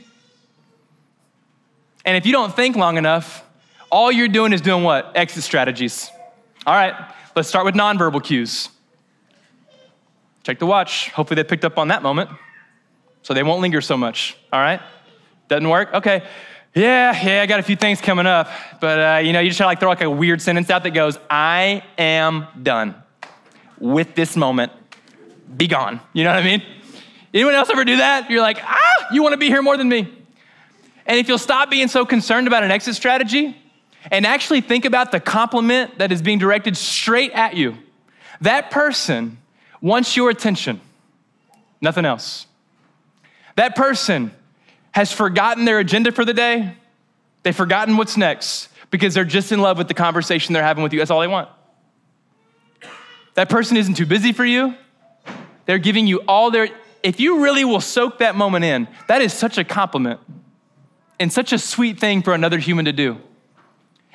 And 2.06 2.18
if 2.18 2.26
you 2.26 2.32
don't 2.32 2.56
think 2.56 2.76
long 2.76 2.98
enough, 2.98 3.44
all 3.92 4.12
you're 4.12 4.28
doing 4.28 4.54
is 4.54 4.62
doing 4.62 4.84
what? 4.84 5.16
Exit 5.16 5.44
strategies. 5.44 6.12
All 6.66 6.76
right, 6.76 6.94
let's 7.36 7.50
start 7.50 7.66
with 7.66 7.76
nonverbal 7.76 8.24
cues. 8.24 8.70
Check 10.44 10.60
the 10.60 10.66
watch. 10.66 11.10
Hopefully, 11.12 11.42
they 11.42 11.48
picked 11.48 11.66
up 11.66 11.78
on 11.78 11.88
that 11.88 12.04
moment 12.04 12.30
so 13.24 13.34
they 13.34 13.44
won't 13.44 13.62
linger 13.62 13.82
so 13.82 13.98
much. 13.98 14.38
All 14.52 14.60
right? 14.60 14.82
Doesn't 15.48 15.68
work? 15.68 15.94
Okay. 15.94 16.24
Yeah, 16.76 17.20
yeah, 17.24 17.42
I 17.42 17.46
got 17.46 17.60
a 17.60 17.64
few 17.64 17.76
things 17.76 18.02
coming 18.02 18.26
up, 18.26 18.50
but 18.80 19.00
uh, 19.00 19.20
you 19.20 19.32
know, 19.32 19.40
you 19.40 19.50
just 19.50 19.58
try 19.58 19.66
to 19.66 19.70
like 19.70 19.80
throw 19.80 19.90
like 19.90 20.02
a 20.02 20.10
weird 20.10 20.42
sentence 20.42 20.72
out 20.72 20.82
that 20.84 20.92
goes, 20.92 21.20
"I 21.30 21.84
am 22.00 22.48
done 22.62 22.96
with 23.78 24.16
this 24.16 24.36
moment. 24.36 24.72
Be 25.56 25.68
gone." 25.68 26.00
You 26.14 26.24
know 26.24 26.32
what 26.32 26.42
I 26.42 26.44
mean? 26.44 26.64
Anyone 27.34 27.56
else 27.56 27.70
ever 27.70 27.84
do 27.84 27.98
that? 27.98 28.30
You're 28.30 28.42
like, 28.42 28.60
ah, 28.64 29.08
you 29.12 29.24
want 29.24 29.34
to 29.34 29.38
be 29.38 29.48
here 29.48 29.62
more 29.62 29.76
than 29.76 29.90
me. 29.90 30.08
And 31.06 31.20
if 31.20 31.28
you'll 31.28 31.40
stop 31.40 31.70
being 31.70 31.88
so 31.88 32.06
concerned 32.06 32.48
about 32.48 32.64
an 32.64 32.72
exit 32.72 32.96
strategy 32.96 33.58
and 34.12 34.26
actually 34.26 34.62
think 34.62 34.86
about 34.86 35.12
the 35.12 35.20
compliment 35.20 35.98
that 35.98 36.12
is 36.12 36.22
being 36.22 36.38
directed 36.38 36.78
straight 36.78 37.32
at 37.32 37.56
you, 37.56 37.78
that 38.42 38.70
person 38.70 39.40
wants 39.82 40.16
your 40.16 40.30
attention, 40.30 40.80
nothing 41.82 42.06
else. 42.06 42.46
That 43.56 43.76
person 43.76 44.32
has 44.92 45.12
forgotten 45.12 45.66
their 45.66 45.80
agenda 45.80 46.12
for 46.12 46.26
the 46.26 46.34
day. 46.34 46.76
They've 47.44 47.56
forgotten 47.56 47.98
what's 47.98 48.18
next 48.18 48.70
because 48.90 49.14
they're 49.14 49.26
just 49.26 49.52
in 49.52 49.60
love 49.60 49.78
with 49.78 49.88
the 49.88 49.94
conversation 49.94 50.54
they're 50.54 50.64
having 50.64 50.84
with 50.84 50.94
you. 50.94 51.00
That's 51.00 51.12
all 51.12 51.20
they 51.20 51.28
want. 51.28 51.50
That 53.36 53.50
person 53.50 53.78
isn't 53.78 53.96
too 53.96 54.06
busy 54.06 54.32
for 54.32 54.46
you. 54.46 54.76
They're 55.66 55.80
giving 55.80 56.08
you 56.08 56.20
all 56.28 56.52
their 56.52 56.70
if 57.04 57.20
you 57.20 57.44
really 57.44 57.66
will 57.66 57.82
soak 57.82 58.20
that 58.20 58.36
moment 58.36 58.64
in, 58.64 58.88
that 59.10 59.22
is 59.22 59.34
such 59.34 59.58
a 59.58 59.66
compliment 59.66 60.22
and 61.20 61.32
such 61.32 61.52
a 61.52 61.60
sweet 61.60 62.00
thing 62.00 62.22
for 62.22 62.34
another 62.34 62.58
human 62.58 62.86
to 62.86 62.94
do. 62.94 63.18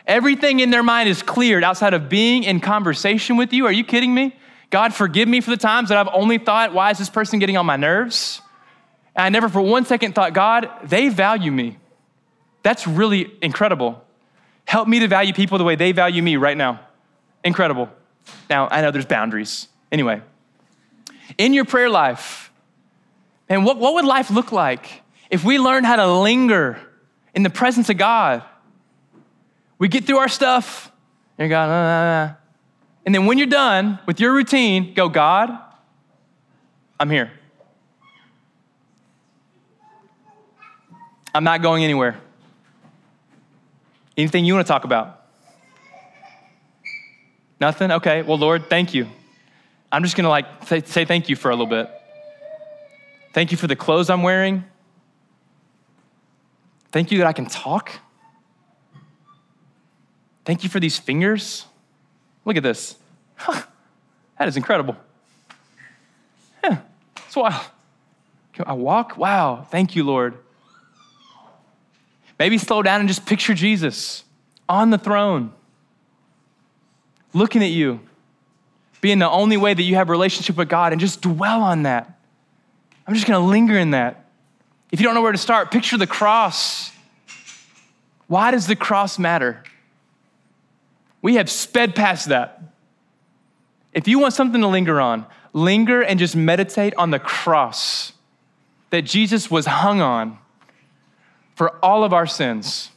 Everything 0.06 0.60
in 0.60 0.70
their 0.70 0.82
mind 0.82 1.08
is 1.10 1.22
cleared 1.22 1.62
outside 1.62 1.92
of 1.92 2.08
being 2.08 2.44
in 2.44 2.60
conversation 2.60 3.36
with 3.36 3.52
you. 3.52 3.66
Are 3.66 3.72
you 3.72 3.84
kidding 3.84 4.14
me? 4.14 4.34
God, 4.70 4.94
forgive 4.94 5.28
me 5.28 5.42
for 5.42 5.50
the 5.50 5.58
times 5.58 5.90
that 5.90 5.98
I've 5.98 6.12
only 6.14 6.38
thought, 6.38 6.72
why 6.72 6.90
is 6.90 6.98
this 6.98 7.10
person 7.10 7.38
getting 7.38 7.58
on 7.58 7.66
my 7.66 7.76
nerves? 7.76 8.40
And 9.18 9.24
I 9.24 9.28
never 9.30 9.48
for 9.48 9.60
one 9.60 9.84
second 9.84 10.14
thought, 10.14 10.32
God, 10.32 10.70
they 10.84 11.08
value 11.08 11.50
me. 11.50 11.76
That's 12.62 12.86
really 12.86 13.34
incredible. 13.42 14.00
Help 14.64 14.86
me 14.86 15.00
to 15.00 15.08
value 15.08 15.32
people 15.32 15.58
the 15.58 15.64
way 15.64 15.74
they 15.74 15.90
value 15.90 16.22
me 16.22 16.36
right 16.36 16.56
now. 16.56 16.78
Incredible. 17.42 17.88
Now, 18.48 18.68
I 18.70 18.80
know 18.80 18.92
there's 18.92 19.06
boundaries. 19.06 19.66
Anyway, 19.90 20.22
in 21.36 21.52
your 21.52 21.64
prayer 21.64 21.90
life, 21.90 22.52
and 23.48 23.64
what, 23.64 23.78
what 23.78 23.94
would 23.94 24.04
life 24.04 24.30
look 24.30 24.52
like 24.52 25.02
if 25.30 25.42
we 25.42 25.58
learned 25.58 25.84
how 25.84 25.96
to 25.96 26.06
linger 26.06 26.78
in 27.34 27.42
the 27.42 27.50
presence 27.50 27.90
of 27.90 27.96
God? 27.96 28.44
We 29.80 29.88
get 29.88 30.04
through 30.04 30.18
our 30.18 30.28
stuff, 30.28 30.92
and 31.38 31.50
God, 31.50 31.70
uh, 31.70 32.34
and 33.04 33.12
then 33.14 33.26
when 33.26 33.36
you're 33.38 33.48
done 33.48 33.98
with 34.06 34.20
your 34.20 34.32
routine, 34.32 34.94
go, 34.94 35.08
God, 35.08 35.58
I'm 37.00 37.10
here. 37.10 37.32
I'm 41.34 41.44
not 41.44 41.62
going 41.62 41.84
anywhere. 41.84 42.18
Anything 44.16 44.44
you 44.44 44.54
want 44.54 44.66
to 44.66 44.72
talk 44.72 44.84
about? 44.84 45.24
Nothing? 47.60 47.90
Okay. 47.92 48.22
Well, 48.22 48.38
Lord, 48.38 48.68
thank 48.68 48.94
you. 48.94 49.06
I'm 49.90 50.02
just 50.02 50.16
going 50.16 50.24
to 50.24 50.30
like 50.30 50.46
say, 50.64 50.82
say 50.82 51.04
thank 51.04 51.28
you 51.28 51.36
for 51.36 51.50
a 51.50 51.54
little 51.54 51.66
bit. 51.66 51.90
Thank 53.32 53.52
you 53.52 53.56
for 53.56 53.66
the 53.66 53.76
clothes 53.76 54.10
I'm 54.10 54.22
wearing. 54.22 54.64
Thank 56.90 57.12
you 57.12 57.18
that 57.18 57.26
I 57.26 57.32
can 57.32 57.46
talk. 57.46 57.92
Thank 60.44 60.64
you 60.64 60.70
for 60.70 60.80
these 60.80 60.98
fingers. 60.98 61.66
Look 62.44 62.56
at 62.56 62.62
this. 62.62 62.96
Huh, 63.36 63.62
that 64.38 64.48
is 64.48 64.56
incredible. 64.56 64.96
Yeah, 66.64 66.78
it's 67.26 67.36
wild. 67.36 67.66
Can 68.54 68.64
I 68.66 68.72
walk? 68.72 69.16
Wow. 69.18 69.66
Thank 69.70 69.94
you, 69.94 70.04
Lord. 70.04 70.38
Maybe 72.38 72.58
slow 72.58 72.82
down 72.82 73.00
and 73.00 73.08
just 73.08 73.26
picture 73.26 73.54
Jesus 73.54 74.24
on 74.68 74.90
the 74.90 74.98
throne, 74.98 75.52
looking 77.32 77.62
at 77.62 77.70
you, 77.70 78.00
being 79.00 79.18
the 79.18 79.28
only 79.28 79.56
way 79.56 79.74
that 79.74 79.82
you 79.82 79.96
have 79.96 80.08
relationship 80.08 80.56
with 80.56 80.68
God, 80.68 80.92
and 80.92 81.00
just 81.00 81.20
dwell 81.20 81.62
on 81.62 81.82
that. 81.82 82.18
I'm 83.06 83.14
just 83.14 83.26
to 83.26 83.38
linger 83.38 83.76
in 83.76 83.92
that. 83.92 84.26
If 84.92 85.00
you 85.00 85.04
don't 85.04 85.14
know 85.14 85.22
where 85.22 85.32
to 85.32 85.38
start, 85.38 85.70
picture 85.70 85.96
the 85.96 86.06
cross. 86.06 86.92
Why 88.26 88.50
does 88.50 88.66
the 88.66 88.76
cross 88.76 89.18
matter? 89.18 89.62
We 91.22 91.36
have 91.36 91.50
sped 91.50 91.94
past 91.94 92.28
that. 92.28 92.62
If 93.92 94.06
you 94.06 94.18
want 94.18 94.34
something 94.34 94.60
to 94.60 94.66
linger 94.66 95.00
on, 95.00 95.26
linger 95.52 96.02
and 96.02 96.18
just 96.18 96.36
meditate 96.36 96.94
on 96.96 97.10
the 97.10 97.18
cross 97.18 98.12
that 98.90 99.02
Jesus 99.02 99.50
was 99.50 99.66
hung 99.66 100.00
on 100.00 100.38
for 101.58 101.74
all 101.84 102.04
of 102.04 102.12
our 102.12 102.26
sins. 102.26 102.92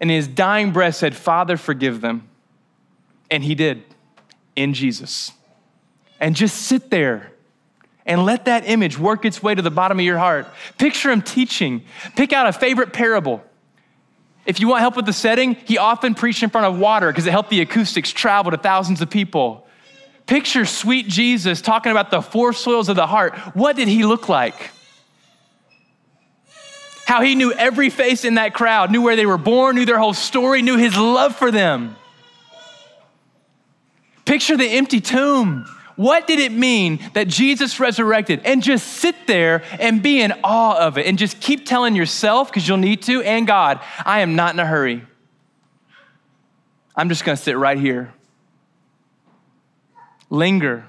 And 0.00 0.10
his 0.10 0.26
dying 0.26 0.72
breath 0.72 0.96
said, 0.96 1.14
Father, 1.14 1.58
forgive 1.58 2.00
them. 2.00 2.26
And 3.30 3.44
he 3.44 3.54
did 3.54 3.84
in 4.56 4.72
Jesus. 4.72 5.30
And 6.18 6.34
just 6.34 6.62
sit 6.62 6.88
there 6.88 7.32
and 8.06 8.24
let 8.24 8.46
that 8.46 8.66
image 8.66 8.98
work 8.98 9.26
its 9.26 9.42
way 9.42 9.54
to 9.54 9.60
the 9.60 9.70
bottom 9.70 9.98
of 9.98 10.06
your 10.06 10.16
heart. 10.16 10.46
Picture 10.78 11.10
him 11.10 11.20
teaching. 11.20 11.84
Pick 12.16 12.32
out 12.32 12.48
a 12.48 12.52
favorite 12.54 12.94
parable. 12.94 13.44
If 14.46 14.58
you 14.58 14.68
want 14.68 14.80
help 14.80 14.96
with 14.96 15.04
the 15.04 15.12
setting, 15.12 15.54
he 15.54 15.76
often 15.76 16.14
preached 16.14 16.42
in 16.42 16.48
front 16.48 16.66
of 16.66 16.78
water 16.78 17.08
because 17.08 17.26
it 17.26 17.30
helped 17.30 17.50
the 17.50 17.60
acoustics 17.60 18.10
travel 18.10 18.52
to 18.52 18.56
thousands 18.56 19.02
of 19.02 19.10
people. 19.10 19.66
Picture 20.24 20.64
sweet 20.64 21.08
Jesus 21.08 21.60
talking 21.60 21.92
about 21.92 22.10
the 22.10 22.22
four 22.22 22.54
soils 22.54 22.88
of 22.88 22.96
the 22.96 23.06
heart. 23.06 23.36
What 23.54 23.76
did 23.76 23.86
he 23.86 24.06
look 24.06 24.30
like? 24.30 24.70
How 27.12 27.20
he 27.20 27.34
knew 27.34 27.52
every 27.52 27.90
face 27.90 28.24
in 28.24 28.36
that 28.36 28.54
crowd, 28.54 28.90
knew 28.90 29.02
where 29.02 29.16
they 29.16 29.26
were 29.26 29.36
born, 29.36 29.76
knew 29.76 29.84
their 29.84 29.98
whole 29.98 30.14
story, 30.14 30.62
knew 30.62 30.78
his 30.78 30.96
love 30.96 31.36
for 31.36 31.50
them. 31.50 31.94
Picture 34.24 34.56
the 34.56 34.66
empty 34.66 34.98
tomb. 34.98 35.66
What 35.96 36.26
did 36.26 36.38
it 36.38 36.52
mean 36.52 37.00
that 37.12 37.28
Jesus 37.28 37.78
resurrected? 37.78 38.40
And 38.46 38.62
just 38.62 38.86
sit 38.86 39.26
there 39.26 39.62
and 39.78 40.02
be 40.02 40.22
in 40.22 40.32
awe 40.42 40.78
of 40.78 40.96
it 40.96 41.04
and 41.04 41.18
just 41.18 41.38
keep 41.38 41.66
telling 41.66 41.94
yourself, 41.94 42.48
because 42.48 42.66
you'll 42.66 42.78
need 42.78 43.02
to, 43.02 43.20
and 43.20 43.46
God, 43.46 43.80
I 44.06 44.20
am 44.20 44.34
not 44.34 44.54
in 44.54 44.60
a 44.60 44.64
hurry. 44.64 45.04
I'm 46.96 47.10
just 47.10 47.26
gonna 47.26 47.36
sit 47.36 47.58
right 47.58 47.76
here. 47.76 48.10
Linger. 50.30 50.86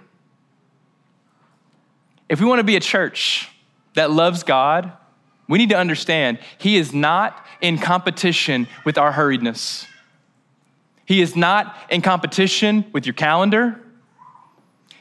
If 2.29 2.39
we 2.39 2.45
wanna 2.45 2.63
be 2.63 2.77
a 2.77 2.79
church 2.79 3.49
that 3.95 4.09
loves 4.09 4.43
God, 4.43 4.93
we 5.47 5.57
need 5.57 5.69
to 5.69 5.77
understand 5.77 6.39
He 6.57 6.77
is 6.77 6.93
not 6.93 7.45
in 7.61 7.77
competition 7.77 8.67
with 8.85 8.97
our 8.97 9.13
hurriedness. 9.13 9.85
He 11.05 11.21
is 11.21 11.35
not 11.35 11.75
in 11.89 12.01
competition 12.01 12.85
with 12.93 13.05
your 13.05 13.13
calendar. 13.13 13.79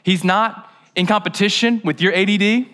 He's 0.03 0.23
not 0.23 0.69
in 0.95 1.05
competition 1.05 1.81
with 1.83 2.01
your 2.01 2.13
ADD. 2.13 2.67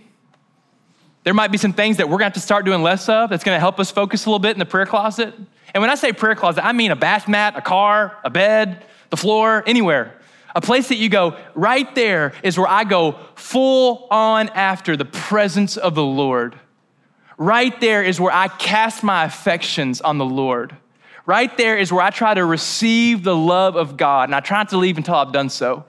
There 1.23 1.33
might 1.33 1.51
be 1.51 1.57
some 1.57 1.73
things 1.73 1.97
that 1.97 2.07
we're 2.07 2.17
going 2.17 2.21
to 2.21 2.25
have 2.25 2.33
to 2.33 2.39
start 2.39 2.65
doing 2.65 2.81
less 2.81 3.07
of 3.07 3.29
that's 3.29 3.43
going 3.43 3.55
to 3.55 3.59
help 3.59 3.79
us 3.79 3.91
focus 3.91 4.25
a 4.25 4.29
little 4.29 4.39
bit 4.39 4.51
in 4.51 4.59
the 4.59 4.65
prayer 4.65 4.85
closet. 4.85 5.33
And 5.73 5.81
when 5.81 5.89
I 5.89 5.95
say 5.95 6.11
prayer 6.11 6.35
closet, 6.35 6.65
I 6.65 6.71
mean 6.71 6.91
a 6.91 6.95
bath 6.95 7.27
mat, 7.27 7.55
a 7.55 7.61
car, 7.61 8.17
a 8.23 8.29
bed, 8.29 8.83
the 9.09 9.17
floor, 9.17 9.63
anywhere. 9.67 10.15
A 10.55 10.61
place 10.61 10.87
that 10.87 10.95
you 10.95 11.09
go, 11.09 11.37
right 11.53 11.93
there 11.93 12.33
is 12.41 12.57
where 12.57 12.67
I 12.67 12.83
go 12.83 13.19
full 13.35 14.07
on 14.09 14.49
after 14.49 14.97
the 14.97 15.05
presence 15.05 15.77
of 15.77 15.93
the 15.93 16.03
Lord. 16.03 16.59
Right 17.39 17.79
there 17.79 18.03
is 18.03 18.19
where 18.19 18.33
I 18.33 18.49
cast 18.49 19.01
my 19.01 19.23
affections 19.23 20.01
on 20.01 20.17
the 20.17 20.25
Lord. 20.25 20.75
Right 21.25 21.55
there 21.57 21.77
is 21.77 21.89
where 21.89 22.03
I 22.03 22.09
try 22.09 22.33
to 22.33 22.43
receive 22.43 23.23
the 23.23 23.35
love 23.35 23.77
of 23.77 23.95
God, 23.95 24.27
and 24.27 24.35
I 24.35 24.41
try 24.41 24.57
not 24.57 24.69
to 24.69 24.77
leave 24.77 24.97
until 24.97 25.15
I've 25.15 25.31
done 25.31 25.49
so. 25.49 25.85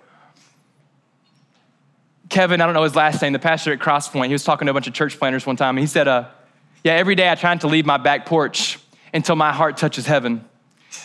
Kevin, 2.28 2.60
I 2.60 2.66
don't 2.66 2.74
know 2.74 2.84
his 2.84 2.94
last 2.94 3.20
name, 3.20 3.32
the 3.32 3.40
pastor 3.40 3.72
at 3.72 3.80
Crosspoint, 3.80 4.26
he 4.26 4.32
was 4.32 4.44
talking 4.44 4.66
to 4.66 4.70
a 4.70 4.74
bunch 4.74 4.86
of 4.86 4.94
church 4.94 5.18
planners 5.18 5.44
one 5.44 5.56
time, 5.56 5.76
and 5.76 5.80
he 5.80 5.88
said, 5.88 6.06
uh, 6.06 6.28
Yeah, 6.84 6.92
every 6.92 7.16
day 7.16 7.28
I 7.28 7.34
try 7.34 7.56
to 7.56 7.66
leave 7.66 7.84
my 7.84 7.96
back 7.96 8.26
porch 8.26 8.78
until 9.12 9.34
my 9.34 9.52
heart 9.52 9.76
touches 9.76 10.06
heaven. 10.06 10.44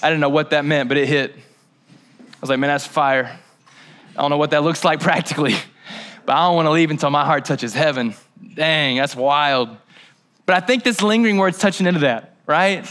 I 0.03 0.09
didn't 0.09 0.21
know 0.21 0.29
what 0.29 0.51
that 0.51 0.63
meant, 0.63 0.89
but 0.89 0.97
it 0.97 1.07
hit. 1.07 1.33
I 1.33 2.37
was 2.41 2.51
like, 2.51 2.59
Man, 2.59 2.67
that's 2.67 2.85
fire. 2.85 3.39
I 4.15 4.21
don't 4.21 4.29
know 4.29 4.37
what 4.37 4.51
that 4.51 4.61
looks 4.61 4.83
like 4.83 4.99
practically, 5.09 5.55
but 6.23 6.33
I 6.35 6.45
don't 6.45 6.55
want 6.55 6.67
to 6.67 6.71
leave 6.71 6.91
until 6.91 7.09
my 7.09 7.25
heart 7.25 7.45
touches 7.45 7.73
heaven. 7.73 8.13
Dang, 8.53 8.97
that's 8.97 9.15
wild. 9.15 9.75
But 10.45 10.55
I 10.55 10.65
think 10.65 10.83
this 10.83 11.01
lingering 11.01 11.37
word's 11.37 11.57
touching 11.57 11.87
into 11.87 12.01
that, 12.01 12.35
right? 12.45 12.87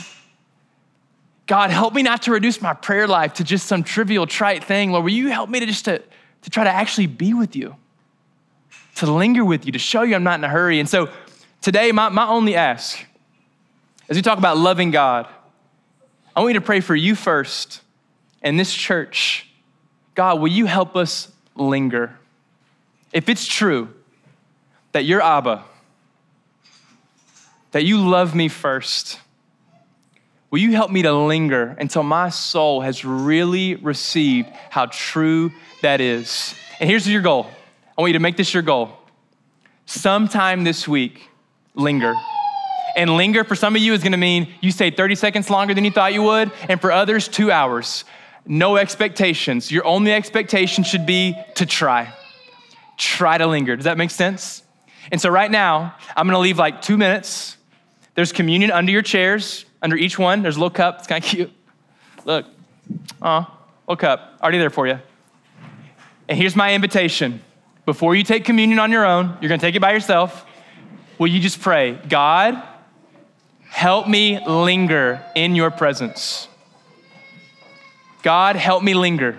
God, 1.47 1.71
help 1.71 1.95
me 1.95 2.03
not 2.03 2.23
to 2.23 2.33
reduce 2.33 2.61
my 2.61 2.75
prayer 2.75 3.07
life 3.07 3.35
to 3.35 3.45
just 3.45 3.67
some 3.67 3.85
trivial, 3.85 4.27
trite 4.27 4.65
thing. 4.65 4.93
Lord, 4.93 5.05
will 5.05 5.13
you 5.13 5.29
help 5.29 5.51
me 5.51 5.61
to 5.61 5.67
just 5.67 5.85
to, 5.85 6.03
to 6.43 6.51
try 6.51 6.65
to 6.65 6.71
actually 6.71 7.07
be 7.07 7.35
with 7.35 7.55
you? 7.55 7.77
to 8.97 9.11
linger 9.11 9.45
with 9.45 9.67
you, 9.67 9.73
to 9.73 9.79
show 9.79 10.03
you 10.03 10.15
I'm 10.15 10.23
not 10.23 10.39
in 10.39 10.45
a 10.45 10.49
hurry. 10.49 10.81
And 10.81 10.89
so 10.89 11.11
today, 11.61 11.93
my, 11.93 12.09
my 12.09 12.27
only 12.27 12.55
ask, 12.55 13.05
as 14.09 14.17
we 14.17 14.23
talk 14.23 14.39
about 14.39 14.57
loving 14.57 14.91
God, 14.91 15.27
I 16.35 16.41
want 16.41 16.55
you 16.55 16.61
to 16.61 16.65
pray 16.65 16.81
for 16.81 16.95
you 16.95 17.15
first 17.15 17.81
and 18.43 18.59
this 18.59 18.73
church. 18.73 19.49
God, 20.15 20.41
will 20.41 20.49
you 20.49 20.67
help 20.67 20.97
us 20.97 21.29
linger? 21.57 22.19
If 23.13 23.29
it's 23.29 23.47
true 23.47 23.93
that 24.93 25.05
you're 25.05 25.23
Abba, 25.23 25.65
that 27.75 27.85
you 27.85 27.99
love 27.99 28.37
me 28.37 28.47
first, 28.47 29.19
will 30.49 30.61
you 30.61 30.71
help 30.71 30.93
me 30.93 31.03
to 31.03 31.13
linger 31.13 31.75
until 31.81 32.05
my 32.05 32.29
soul 32.29 32.83
has 32.83 33.05
really 33.05 33.75
received 33.75 34.49
how 34.71 34.87
true 34.87 35.51
that 35.83 36.01
is? 36.01 36.55
And 36.79 36.89
here's 36.89 37.09
your 37.09 37.21
goal 37.21 37.51
I 37.99 38.01
want 38.01 38.11
you 38.11 38.13
to 38.13 38.21
make 38.21 38.37
this 38.37 38.55
your 38.55 38.63
goal. 38.63 38.97
Sometime 39.87 40.63
this 40.63 40.87
week, 40.87 41.29
linger. 41.75 42.15
And 42.95 43.17
linger 43.17 43.43
for 43.43 43.57
some 43.57 43.75
of 43.75 43.83
you 43.83 43.93
is 43.93 44.05
gonna 44.05 44.19
mean 44.19 44.55
you 44.61 44.71
stay 44.71 44.91
30 44.93 45.17
seconds 45.17 45.51
longer 45.51 45.75
than 45.75 45.85
you 45.85 45.91
thought 45.91 46.13
you 46.13 46.23
would, 46.23 46.53
and 46.69 46.81
for 46.81 46.93
others, 46.93 47.27
two 47.27 47.51
hours. 47.51 48.05
No 48.47 48.77
expectations. 48.77 49.73
Your 49.73 49.85
only 49.85 50.13
expectation 50.13 50.85
should 50.85 51.07
be 51.07 51.37
to 51.57 51.67
try. 51.67 52.15
Try 52.97 53.37
to 53.37 53.49
linger. 53.49 53.75
Does 53.75 53.87
that 53.87 53.99
make 53.99 54.13
sense? 54.13 54.63
And 55.11 55.21
so, 55.21 55.29
right 55.29 55.51
now, 55.51 55.97
I'm 56.17 56.29
gonna 56.29 56.39
leave 56.39 56.57
like 56.57 56.81
two 56.81 56.97
minutes. 56.97 57.57
There's 58.15 58.33
communion 58.33 58.71
under 58.71 58.93
your 58.93 59.03
chairs, 59.03 59.65
under 59.83 59.97
each 59.97 60.19
one. 60.19 60.43
There's 60.43 60.57
a 60.57 60.61
little 60.61 60.71
cup. 60.71 60.99
It's 60.99 61.07
kind 61.07 61.23
of 61.23 61.29
cute. 61.29 61.53
Look, 62.25 62.47
oh, 63.21 63.47
little 63.87 63.97
cup, 63.97 64.39
already 64.41 64.59
there 64.59 64.71
for 64.71 64.87
you. 64.87 64.99
And 66.29 66.39
here's 66.39 66.57
my 66.57 66.75
invitation 66.75 67.43
before 67.85 68.15
you 68.15 68.23
take 68.23 68.45
communion 68.45 68.79
on 68.79 68.91
your 68.91 69.05
own, 69.05 69.37
you're 69.41 69.49
gonna 69.49 69.61
take 69.61 69.75
it 69.75 69.81
by 69.81 69.93
yourself. 69.93 70.47
will 71.19 71.29
you 71.29 71.39
just 71.39 71.61
pray, 71.61 71.99
God, 72.09 72.61
help 73.69 74.09
me 74.09 74.45
linger 74.47 75.23
in 75.35 75.55
your 75.55 75.71
presence? 75.71 76.49
God, 78.23 78.57
help 78.57 78.83
me 78.83 78.95
linger. 78.95 79.39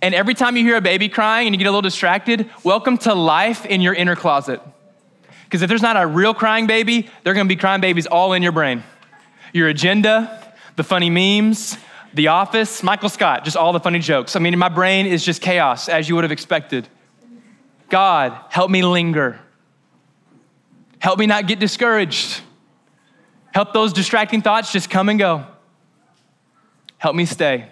And 0.00 0.14
every 0.14 0.34
time 0.34 0.56
you 0.56 0.62
hear 0.62 0.76
a 0.76 0.80
baby 0.80 1.08
crying 1.08 1.48
and 1.48 1.54
you 1.54 1.58
get 1.58 1.66
a 1.66 1.70
little 1.70 1.82
distracted, 1.82 2.48
welcome 2.62 2.96
to 2.98 3.14
life 3.14 3.66
in 3.66 3.80
your 3.80 3.94
inner 3.94 4.16
closet. 4.16 4.62
Because 5.52 5.60
if 5.60 5.68
there's 5.68 5.82
not 5.82 6.02
a 6.02 6.06
real 6.06 6.32
crying 6.32 6.66
baby, 6.66 7.10
there 7.22 7.30
are 7.30 7.34
gonna 7.34 7.46
be 7.46 7.56
crying 7.56 7.82
babies 7.82 8.06
all 8.06 8.32
in 8.32 8.42
your 8.42 8.52
brain. 8.52 8.82
Your 9.52 9.68
agenda, 9.68 10.54
the 10.76 10.82
funny 10.82 11.10
memes, 11.10 11.76
The 12.14 12.28
Office, 12.28 12.82
Michael 12.82 13.10
Scott, 13.10 13.44
just 13.44 13.54
all 13.54 13.74
the 13.74 13.80
funny 13.80 13.98
jokes. 13.98 14.34
I 14.34 14.38
mean, 14.38 14.58
my 14.58 14.70
brain 14.70 15.04
is 15.04 15.22
just 15.22 15.42
chaos, 15.42 15.90
as 15.90 16.08
you 16.08 16.14
would 16.14 16.24
have 16.24 16.32
expected. 16.32 16.88
God, 17.90 18.34
help 18.48 18.70
me 18.70 18.82
linger. 18.82 19.40
Help 21.00 21.18
me 21.18 21.26
not 21.26 21.46
get 21.46 21.58
discouraged. 21.58 22.40
Help 23.52 23.74
those 23.74 23.92
distracting 23.92 24.40
thoughts 24.40 24.72
just 24.72 24.88
come 24.88 25.10
and 25.10 25.18
go. 25.18 25.44
Help 26.96 27.14
me 27.14 27.26
stay. 27.26 27.68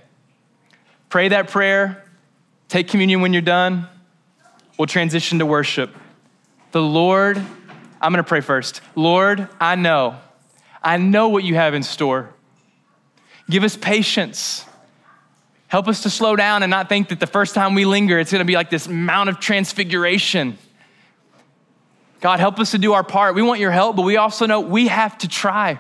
Pray 1.09 1.29
that 1.29 1.49
prayer. 1.49 2.05
Take 2.69 2.89
communion 2.89 3.23
when 3.23 3.33
you're 3.33 3.41
done. 3.41 3.89
We'll 4.79 4.85
transition 4.85 5.39
to 5.39 5.47
worship. 5.47 5.97
The 6.73 6.83
Lord, 6.83 7.43
I'm 8.01 8.13
going 8.13 8.23
to 8.23 8.29
pray 8.29 8.41
first. 8.41 8.81
Lord, 8.95 9.49
I 9.61 9.75
know. 9.75 10.19
I 10.83 10.97
know 10.97 11.29
what 11.29 11.45
you 11.45 11.55
have 11.55 11.75
in 11.75 11.83
store. 11.83 12.31
Give 13.49 13.65
us 13.65 13.77
patience. 13.77 14.65
Help 15.69 15.87
us 15.87 16.03
to 16.05 16.11
slow 16.11 16.35
down 16.35 16.63
and 16.63 16.71
not 16.71 16.89
think 16.89 17.11
that 17.11 17.21
the 17.21 17.27
first 17.27 17.55
time 17.55 17.75
we 17.75 17.85
linger, 17.85 18.19
it's 18.19 18.33
going 18.33 18.41
to 18.41 18.47
be 18.47 18.55
like 18.55 18.71
this 18.71 18.89
mount 18.89 19.29
of 19.29 19.39
transfiguration. 19.39 20.59
God, 22.21 22.41
help 22.41 22.59
us 22.59 22.73
to 22.73 22.79
do 22.79 22.93
our 22.93 23.05
part. 23.05 23.35
We 23.35 23.43
want 23.43 23.61
your 23.61 23.71
help, 23.71 23.97
but 23.97 24.03
we 24.03 24.17
also 24.17 24.47
know 24.47 24.61
we 24.61 24.89
have 24.89 25.17
to 25.19 25.29
try. 25.29 25.79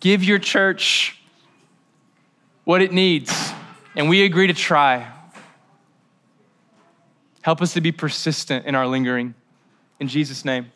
Give 0.00 0.22
your 0.22 0.38
church 0.38 1.18
what 2.64 2.80
it 2.80 2.92
needs, 2.92 3.52
and 3.96 4.08
we 4.08 4.24
agree 4.24 4.46
to 4.46 4.54
try. 4.54 5.10
Help 7.42 7.60
us 7.60 7.74
to 7.74 7.80
be 7.80 7.92
persistent 7.92 8.66
in 8.66 8.74
our 8.74 8.86
lingering. 8.86 9.34
In 10.00 10.08
Jesus' 10.08 10.44
name. 10.44 10.70